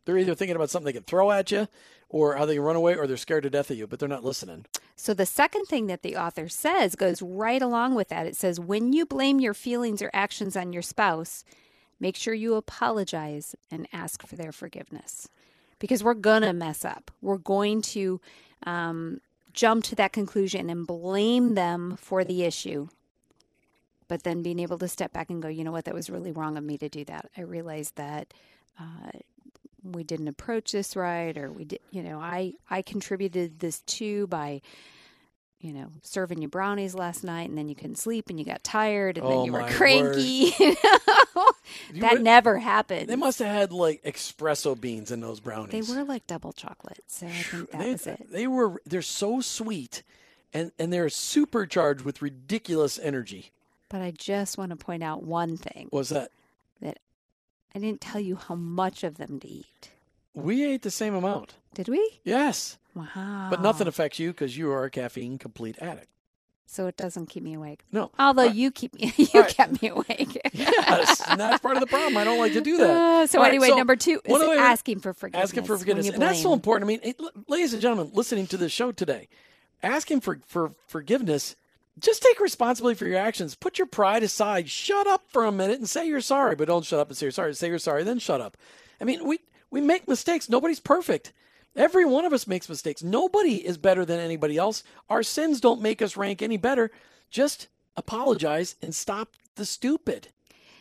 [0.10, 1.68] They're either thinking about something they can throw at you,
[2.10, 4.10] or how they can run away, or they're scared to death of you, but they're
[4.10, 4.66] not listening.
[4.96, 8.26] So the second thing that the author says goes right along with that.
[8.26, 11.44] It says when you blame your feelings or actions on your spouse,
[12.00, 15.30] make sure you apologize and ask for their forgiveness.
[15.78, 17.12] Because we're going to mess up.
[17.22, 18.20] We're going to
[18.66, 19.22] um,
[19.54, 22.88] jump to that conclusion and blame them for the issue.
[24.08, 26.32] But then being able to step back and go, you know what, that was really
[26.32, 27.30] wrong of me to do that.
[27.38, 28.34] I realized that
[28.80, 29.12] uh,
[29.84, 34.28] we didn't approach this right, or we did, you know, I I contributed this too
[34.28, 34.62] by,
[35.60, 38.64] you know, serving you brownies last night, and then you couldn't sleep and you got
[38.64, 40.54] tired, and Oh, then you were cranky.
[40.60, 40.76] you
[41.36, 41.52] know?
[41.94, 43.08] You that never happened.
[43.10, 45.88] They must have had like espresso beans in those brownies.
[45.88, 48.32] They were like double chocolate, so I think that they, was it.
[48.32, 50.04] they were they're so sweet
[50.54, 53.52] and and they're supercharged with ridiculous energy.
[53.90, 55.88] But I just want to point out one thing.
[55.90, 56.32] What was that?
[57.76, 59.92] I didn't tell you how much of them to eat.
[60.34, 61.56] We ate the same amount.
[61.74, 62.20] Did we?
[62.24, 62.78] Yes.
[62.96, 63.48] Wow.
[63.50, 66.08] But nothing affects you because you are a caffeine complete addict.
[66.66, 67.84] So it doesn't keep me awake.
[67.92, 68.12] No.
[68.20, 69.50] Although Uh, you keep me, you right.
[69.50, 70.40] kept me awake.
[70.54, 71.22] Yes.
[71.28, 72.16] and that's part of the problem.
[72.18, 72.90] I don't like to do that.
[72.90, 75.50] Uh, so All right, anyway, so number two is asking for forgiveness.
[75.50, 76.10] asking for forgiveness.
[76.10, 76.86] And that's so important.
[76.86, 79.28] I mean, it, ladies and gentlemen, listening to this show today,
[79.82, 81.56] asking for, for forgiveness,
[82.00, 83.56] just take responsibility for your actions.
[83.56, 84.70] Put your pride aside.
[84.70, 87.26] Shut up for a minute and say you're sorry, but don't shut up and say
[87.26, 87.54] you're sorry.
[87.54, 88.58] Say you're sorry, then shut up.
[89.02, 89.40] I mean, we,
[89.72, 90.50] we make mistakes.
[90.50, 91.34] Nobody's perfect.
[91.76, 93.04] Every one of us makes mistakes.
[93.04, 94.84] Nobody is better than anybody else.
[95.10, 96.92] Our sins don't make us rank any better.
[97.30, 100.30] Just apologize and stop the stupid.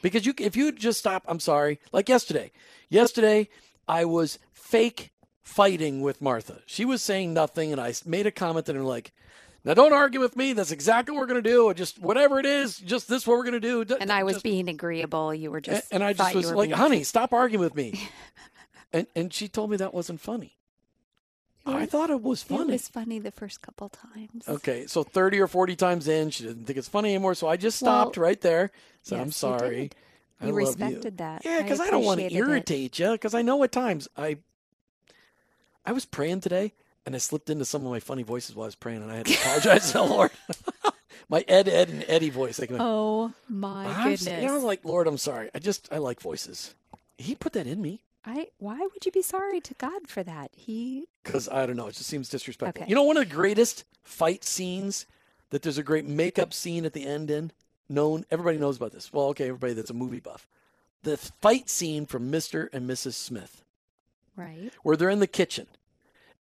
[0.03, 1.81] Because you, if you just stop, I'm sorry.
[1.93, 2.53] Like yesterday.
[2.89, 3.49] Yesterday,
[3.87, 6.61] I was fake fighting with Martha.
[6.67, 9.13] She was saying nothing, and I made a comment that I'm like,
[9.69, 10.55] "Now don't argue with me.
[10.55, 11.73] That's exactly what we're gonna do.
[11.75, 14.45] Just whatever it is, just this is what we're gonna do." And I was just-
[14.45, 15.33] being agreeable.
[15.35, 18.09] You were just and I just was like, being- "Honey, stop arguing with me."
[18.93, 20.55] and and she told me that wasn't funny.
[21.67, 22.63] I thought it was funny.
[22.63, 24.49] It was funny the first couple times.
[24.49, 27.35] Okay, so 30 or 40 times in, she didn't think it's funny anymore.
[27.35, 28.71] So I just Well, stopped right there.
[29.13, 29.81] I'm yes, you sorry.
[29.89, 29.95] did.
[30.41, 31.45] I You respected that.
[31.45, 32.51] Yeah, because I, don't want to appreciated it.
[32.51, 33.11] irritate you.
[33.13, 34.39] Because I know at times I,
[35.85, 36.73] I was praying today,
[37.07, 39.17] and I slipped into some of my funny voices while I was praying, and I
[39.17, 40.31] had to apologize to the Lord.
[41.29, 42.59] my Ed, Ed, and Eddie voice.
[42.59, 44.27] Like, Oh my I'm, goodness!
[44.27, 45.51] s- you know, like Lord, I'm sorry.
[45.55, 46.75] I just I like voices.
[47.17, 48.03] He put that in me.
[48.25, 50.51] I why would you be sorry to God for that?
[50.55, 52.83] He Because I don't know, it just seems disrespectful.
[52.83, 52.89] Okay.
[52.89, 55.07] You know, one of the greatest fight scenes
[55.51, 57.53] that there's a great makeup scene at the end in
[57.89, 58.25] known.
[58.31, 59.13] Everybody knows about this.
[59.13, 60.47] Well, okay, everybody that's a movie buff.
[61.05, 62.69] The fight scene from Mr.
[62.73, 63.15] and Mrs.
[63.15, 63.63] Smith,
[64.37, 64.73] right.
[64.83, 65.67] where they're in the kitchen,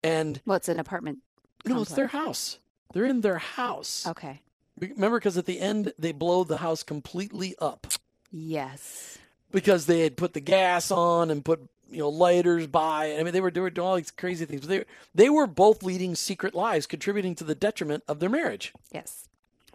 [0.05, 1.19] and Well, it's an apartment.
[1.65, 2.59] no, it's their house.
[2.93, 4.05] They're in their house.
[4.07, 4.41] Okay.
[4.79, 7.87] Remember, because at the end they blow the house completely up
[8.31, 9.17] Yes.
[9.51, 13.15] because they had put the gas on and put you know lighters by.
[13.17, 14.61] I mean, they were doing all these crazy things.
[14.61, 18.73] But they they were both leading secret lives, contributing to the detriment of their marriage.
[18.91, 19.27] Yes.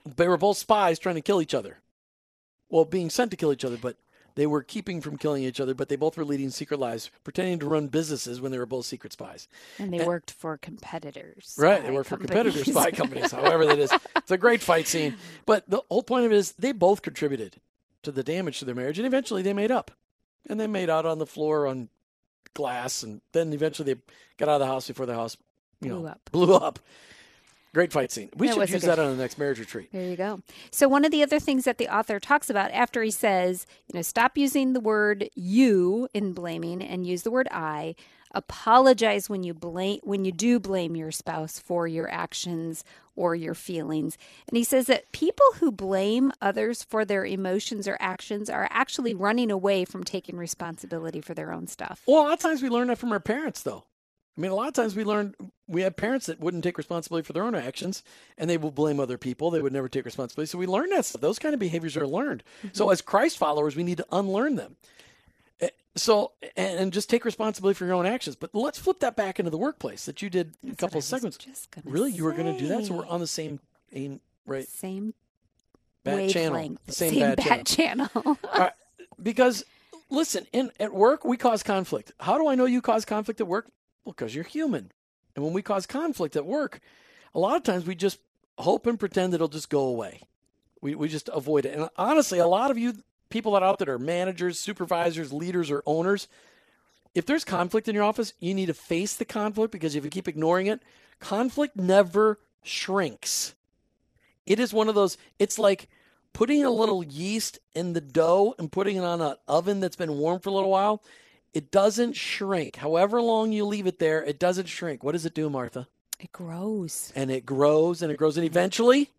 [0.05, 1.79] They were both spies trying to kill each other.
[2.69, 3.97] Well, being sent to kill each other, but
[4.35, 5.75] they were keeping from killing each other.
[5.75, 8.87] But they both were leading secret lives, pretending to run businesses when they were both
[8.87, 9.49] secret spies.
[9.79, 11.55] And they And- worked for competitors.
[11.59, 11.83] Right.
[11.83, 13.93] They worked work for competitors, spy companies, however that is.
[14.17, 15.17] It's a great fight scene.
[15.47, 17.57] But the whole point of it is they both contributed
[18.03, 19.91] to the damage to their marriage, and eventually they made up.
[20.49, 21.89] And they made out on the floor on
[22.55, 24.01] glass, and then eventually they
[24.39, 25.37] got out of the house before the house,
[25.81, 26.21] you Blew know, up.
[26.33, 26.79] blew up.
[27.73, 28.31] Great fight scene.
[28.37, 29.91] We That should use that on the next marriage retreat.
[29.93, 30.41] There you go.
[30.73, 33.97] So one of the other things that the author talks about after he says, you
[33.97, 37.95] know, stop using the word you in blaming and use the word I.
[38.33, 42.85] Apologize when you blame when you do blame your spouse for your actions
[43.17, 44.17] or your feelings.
[44.49, 49.15] And he says that people who blame others for their emotions or actions are actually
[49.15, 52.03] running away from taking responsibility for their own stuff.
[52.07, 53.85] Well, a lot of times we learn that from our parents, though.
[54.37, 55.35] I mean, a lot of times we learn
[55.67, 58.03] we have parents that wouldn't take responsibility for their own actions,
[58.39, 59.51] and they will blame other people.
[59.51, 60.49] They would never take responsibility.
[60.51, 61.21] So we learn that stuff.
[61.21, 62.43] Those kind of behaviors are learned.
[62.73, 64.77] So as Christ followers, we need to unlearn them.
[65.61, 68.35] Eh, So and, just take responsibility for your own actions.
[68.37, 71.37] But let's flip that back into the workplace that you did a couple of segments.
[71.37, 72.87] was just gonna Really, you were going to do that?
[72.87, 73.61] So we're on the same
[73.93, 74.67] aim, right?
[74.67, 75.13] same
[76.03, 78.09] Bad channel, wavelength, same, bad, channel.
[78.09, 78.39] channel.
[79.23, 79.65] because
[80.09, 82.13] listen, in at work we cause conflict.
[82.21, 83.69] How do I know you cause conflict at work?
[84.05, 84.93] Well, because you're human,
[85.35, 86.81] and when we cause conflict at work,
[87.35, 88.19] a lot of times we just
[88.59, 90.23] hope and pretend it'll just go away.
[90.81, 91.77] We we just avoid it.
[91.77, 92.95] And honestly, a lot of you
[93.29, 96.29] people that out there are managers, supervisors, leaders, or owners.
[97.15, 100.11] If there's conflict in your office, you need to face the conflict because if you
[100.11, 100.81] keep ignoring it,
[101.19, 103.55] conflict never shrinks.
[104.47, 105.89] It is one of those, it's like
[106.33, 110.19] putting a little yeast in the dough and putting it on an oven that's been
[110.19, 111.03] warm for a little while.
[111.53, 112.77] It doesn't shrink.
[112.77, 115.03] However long you leave it there, it doesn't shrink.
[115.03, 115.89] What does it do, Martha?
[116.19, 117.13] it grows.
[117.17, 119.11] And it grows and it grows, and eventually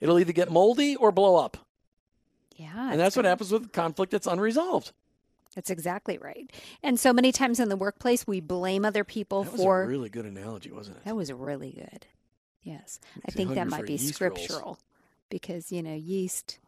[0.00, 1.56] it'll either get moldy or blow up.
[2.56, 2.90] Yeah.
[2.90, 4.90] And that's what happens with conflict that's unresolved.
[5.54, 6.50] That's exactly right.
[6.82, 9.82] And so many times in the workplace, we blame other people That was for.
[9.84, 11.04] a really good analogy, wasn't it?
[11.04, 12.06] that was really good.
[12.62, 12.98] Yes.
[13.26, 14.34] I think that might be yeast rolls.
[14.40, 14.78] scriptural
[15.30, 16.58] because, you know, yeast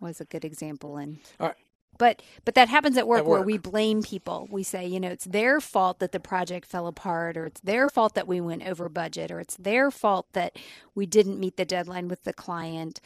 [0.00, 0.96] was a good example.
[0.96, 1.56] And All right.
[1.98, 4.48] But but that happens at work, At where we blame people.
[4.50, 7.88] We say, you know, it's their fault that the project fell apart, or it's their
[7.88, 10.56] fault that we went over budget, or it's their fault that
[10.94, 13.00] we didn't meet the deadline with the client.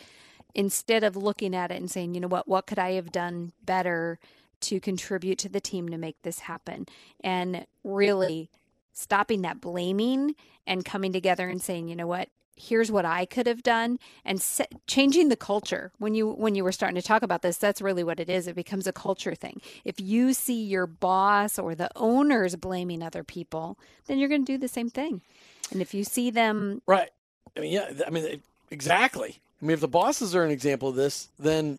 [0.55, 3.53] Instead of looking at it and saying, you know what, what could I have done
[3.65, 4.19] better
[4.61, 6.87] to contribute to the team to make this happen?
[7.25, 8.51] And really
[8.93, 10.35] stopping that blaming
[10.67, 14.41] and coming together and saying, you know what, here's what I could have done and
[14.41, 15.93] se- changing the culture.
[15.99, 18.47] When you when you were starting to talk about this, that's really what it is.
[18.47, 19.61] It becomes a culture thing.
[19.85, 24.53] If you see your boss or the owners blaming other people, then you're going to
[24.53, 25.23] do the same thing.
[25.71, 27.11] And if you see them mm, Right.
[27.57, 28.41] I mean, yeah, I mean,
[28.71, 29.41] exactly.
[29.61, 31.79] I mean, if the bosses are an example of this, then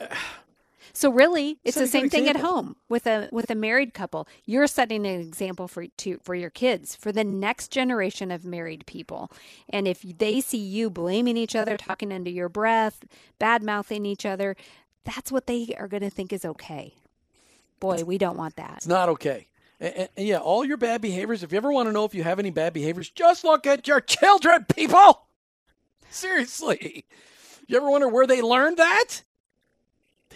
[0.00, 0.06] uh,
[0.96, 4.26] So really, it's Set the same thing at home with a with a married couple.
[4.46, 8.86] You're setting an example for to for your kids, for the next generation of married
[8.86, 9.30] people.
[9.68, 13.04] And if they see you blaming each other, talking under your breath,
[13.38, 14.56] bad mouthing each other,
[15.04, 16.94] that's what they are going to think is okay.
[17.78, 18.78] Boy, we don't want that.
[18.78, 19.48] It's not okay.
[19.78, 21.42] And, and yeah, all your bad behaviors.
[21.42, 23.86] If you ever want to know if you have any bad behaviors, just look at
[23.86, 25.26] your children, people.
[26.08, 27.04] Seriously.
[27.66, 29.24] You ever wonder where they learned that?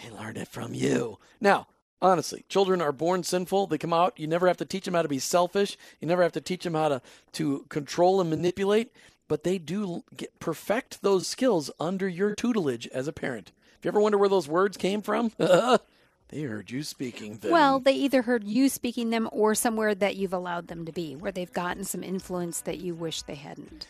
[0.03, 1.19] They learned it from you.
[1.41, 1.67] Now,
[2.01, 3.67] honestly, children are born sinful.
[3.67, 4.19] They come out.
[4.19, 5.77] You never have to teach them how to be selfish.
[6.01, 8.93] You never have to teach them how to, to control and manipulate.
[9.29, 13.53] But they do get, perfect those skills under your tutelage as a parent.
[13.79, 17.53] If you ever wonder where those words came from, they heard you speaking them.
[17.53, 21.15] Well, they either heard you speaking them or somewhere that you've allowed them to be,
[21.15, 23.87] where they've gotten some influence that you wish they hadn't.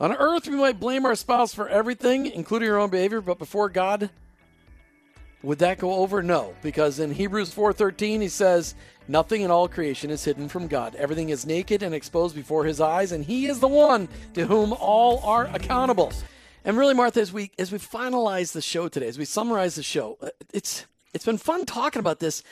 [0.00, 3.68] On earth, we might blame our spouse for everything, including our own behavior, but before
[3.68, 4.10] God,
[5.42, 6.22] would that go over?
[6.22, 8.74] No, because in Hebrews 4:13 he says,
[9.08, 10.94] "Nothing in all creation is hidden from God.
[10.94, 14.72] Everything is naked and exposed before his eyes, and he is the one to whom
[14.72, 16.12] all are accountable."
[16.64, 19.82] And really, Martha, as we as we finalize the show today, as we summarize the
[19.82, 22.42] show, uh, it's it's been fun talking about this.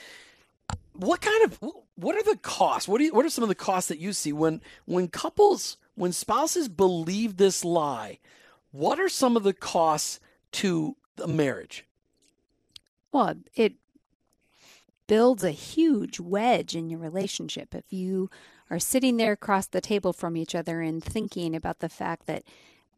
[0.95, 1.59] what kind of
[1.95, 2.89] what are the costs?
[2.89, 5.77] What do you, what are some of the costs that you see when when couples
[5.95, 8.19] when spouses believe this lie?
[8.73, 10.21] What are some of the costs
[10.53, 11.85] to the marriage?
[13.13, 13.75] Well, it
[15.07, 18.31] builds a huge wedge in your relationship if you
[18.71, 22.45] are sitting there across the table from each other and thinking about the fact that,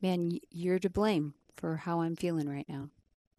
[0.02, 2.90] man, you're to blame for how I'm feeling right now.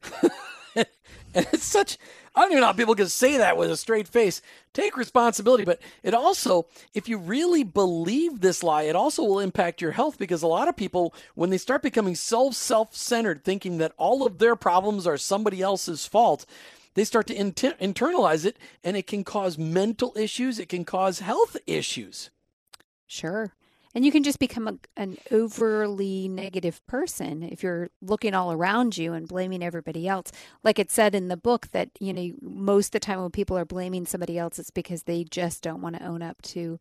[0.75, 1.97] and it's such
[2.35, 4.41] I don't even know how people can say that with a straight face.
[4.73, 6.65] Take responsibility, but it also,
[6.95, 10.67] if you really believe this lie, it also will impact your health because a lot
[10.67, 15.05] of people, when they start becoming so self centered, thinking that all of their problems
[15.05, 16.47] are somebody else's fault,
[16.95, 21.19] they start to inter- internalize it and it can cause mental issues, it can cause
[21.19, 22.31] health issues.
[23.05, 23.53] Sure.
[23.95, 28.97] And you can just become a, an overly negative person if you're looking all around
[28.97, 30.31] you and blaming everybody else.
[30.63, 33.57] Like it said in the book that, you know, most of the time when people
[33.57, 36.79] are blaming somebody else, it's because they just don't want to own up to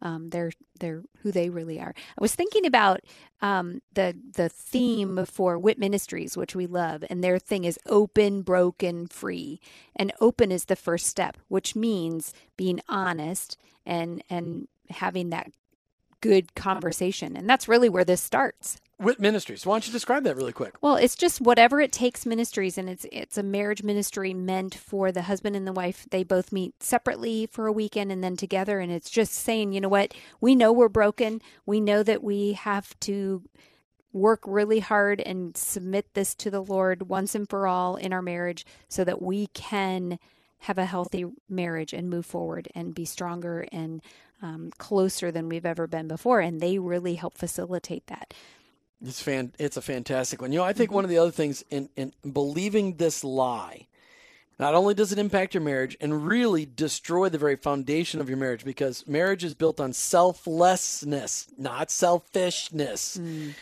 [0.00, 1.92] um, their their who they really are.
[1.96, 3.00] I was thinking about
[3.40, 8.42] um, the the theme for Wit Ministries, which we love, and their thing is open,
[8.42, 9.60] broken, free.
[9.96, 15.50] And open is the first step, which means being honest and and having that
[16.20, 17.36] good conversation.
[17.36, 18.80] And that's really where this starts.
[19.00, 19.64] Wit Ministries.
[19.64, 20.74] Why don't you describe that really quick?
[20.80, 25.12] Well, it's just whatever it takes ministries, and it's it's a marriage ministry meant for
[25.12, 26.08] the husband and the wife.
[26.10, 29.80] They both meet separately for a weekend and then together, and it's just saying, you
[29.80, 31.40] know what, we know we're broken.
[31.64, 33.44] We know that we have to
[34.12, 38.22] work really hard and submit this to the Lord once and for all in our
[38.22, 40.18] marriage, so that we can
[40.60, 44.02] have a healthy marriage and move forward and be stronger and
[44.42, 46.40] um, closer than we've ever been before.
[46.40, 48.34] And they really help facilitate that.
[49.04, 49.52] It's fan.
[49.58, 50.52] It's a fantastic one.
[50.52, 50.96] You know, I think mm-hmm.
[50.96, 53.86] one of the other things in in believing this lie,
[54.58, 58.38] not only does it impact your marriage and really destroy the very foundation of your
[58.38, 63.18] marriage because marriage is built on selflessness, not selfishness.
[63.18, 63.54] Mm.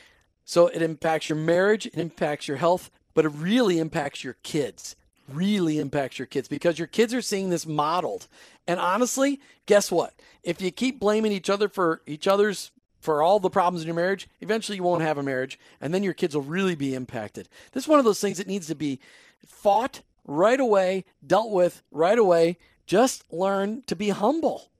[0.46, 4.96] So it impacts your marriage, it impacts your health, but it really impacts your kids.
[5.28, 8.28] Really impacts your kids because your kids are seeing this modeled.
[8.66, 10.14] And honestly, guess what?
[10.42, 12.70] If you keep blaming each other for each other's
[13.00, 16.02] for all the problems in your marriage, eventually you won't have a marriage, and then
[16.02, 17.48] your kids will really be impacted.
[17.72, 18.98] This is one of those things that needs to be
[19.46, 22.58] fought right away, dealt with right away.
[22.86, 24.70] Just learn to be humble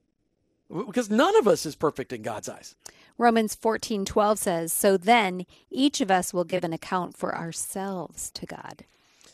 [0.69, 2.75] because none of us is perfect in God's eyes.
[3.17, 8.45] Romans 14:12 says, "So then each of us will give an account for ourselves to
[8.45, 8.85] God,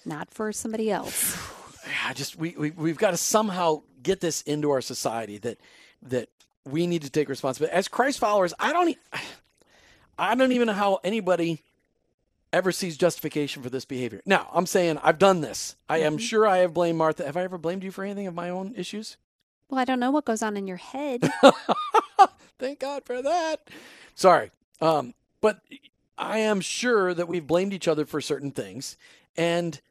[0.05, 1.37] not for somebody else."
[1.87, 5.57] yeah, just we, we we've got to somehow get this into our society that
[6.01, 6.29] that
[6.65, 8.53] we need to take responsibility as Christ followers.
[8.59, 8.97] I don't,
[10.17, 11.61] I don't even know how anybody
[12.51, 14.21] ever sees justification for this behavior.
[14.25, 15.75] Now, I'm saying I've done this.
[15.89, 16.19] I am mm-hmm.
[16.19, 17.25] sure I have blamed Martha.
[17.25, 19.17] Have I ever blamed you for anything of my own issues?
[19.69, 21.29] Well, I don't know what goes on in your head.
[22.59, 23.69] Thank God for that.
[24.13, 24.51] Sorry.
[24.79, 25.61] Um, but
[26.17, 28.97] I am sure that we've blamed each other for certain things.
[29.35, 29.81] And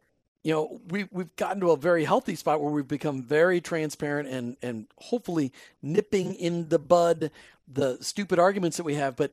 [0.43, 4.28] you know, we, we've gotten to a very healthy spot where we've become very transparent
[4.28, 7.30] and, and hopefully nipping in the bud
[7.68, 9.16] the stupid arguments that we have.
[9.16, 9.32] But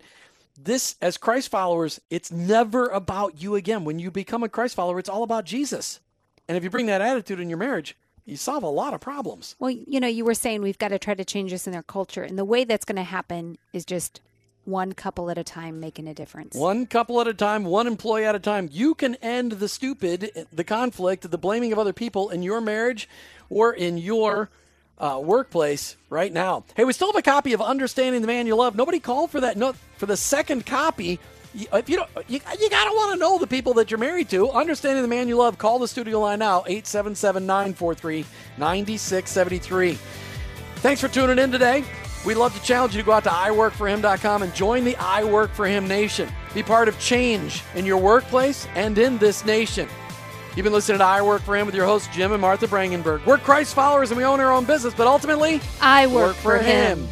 [0.57, 3.85] this, as Christ followers, it's never about you again.
[3.85, 5.99] When you become a Christ follower, it's all about Jesus.
[6.47, 7.95] And if you bring that attitude in your marriage,
[8.25, 9.55] you solve a lot of problems.
[9.59, 11.83] Well, you know, you were saying we've got to try to change this in their
[11.83, 12.23] culture.
[12.23, 14.21] And the way that's going to happen is just
[14.69, 16.55] one couple at a time making a difference.
[16.55, 18.69] One couple at a time, one employee at a time.
[18.71, 23.09] You can end the stupid, the conflict, the blaming of other people in your marriage
[23.49, 24.49] or in your
[24.97, 26.65] uh, workplace right now.
[26.75, 28.75] Hey, we still have a copy of Understanding the Man You Love.
[28.75, 29.57] Nobody called for that.
[29.97, 31.19] For the second copy.
[31.55, 34.51] If you don't, you, you gotta want to know the people that you're married to.
[34.51, 35.57] Understanding the man you love.
[35.57, 38.23] Call the studio line now 877 943
[38.57, 39.97] 9673.
[40.75, 41.83] Thanks for tuning in today.
[42.25, 45.51] We'd love to challenge you to go out to iworkforhim.com and join the I Work
[45.51, 46.29] for Him Nation.
[46.53, 49.87] Be part of change in your workplace and in this nation.
[50.55, 53.25] You've been listening to I Work for Him with your hosts, Jim and Martha Brangenberg.
[53.25, 56.57] We're Christ followers and we own our own business, but ultimately, I work, work for,
[56.57, 56.99] him.
[56.99, 57.09] him.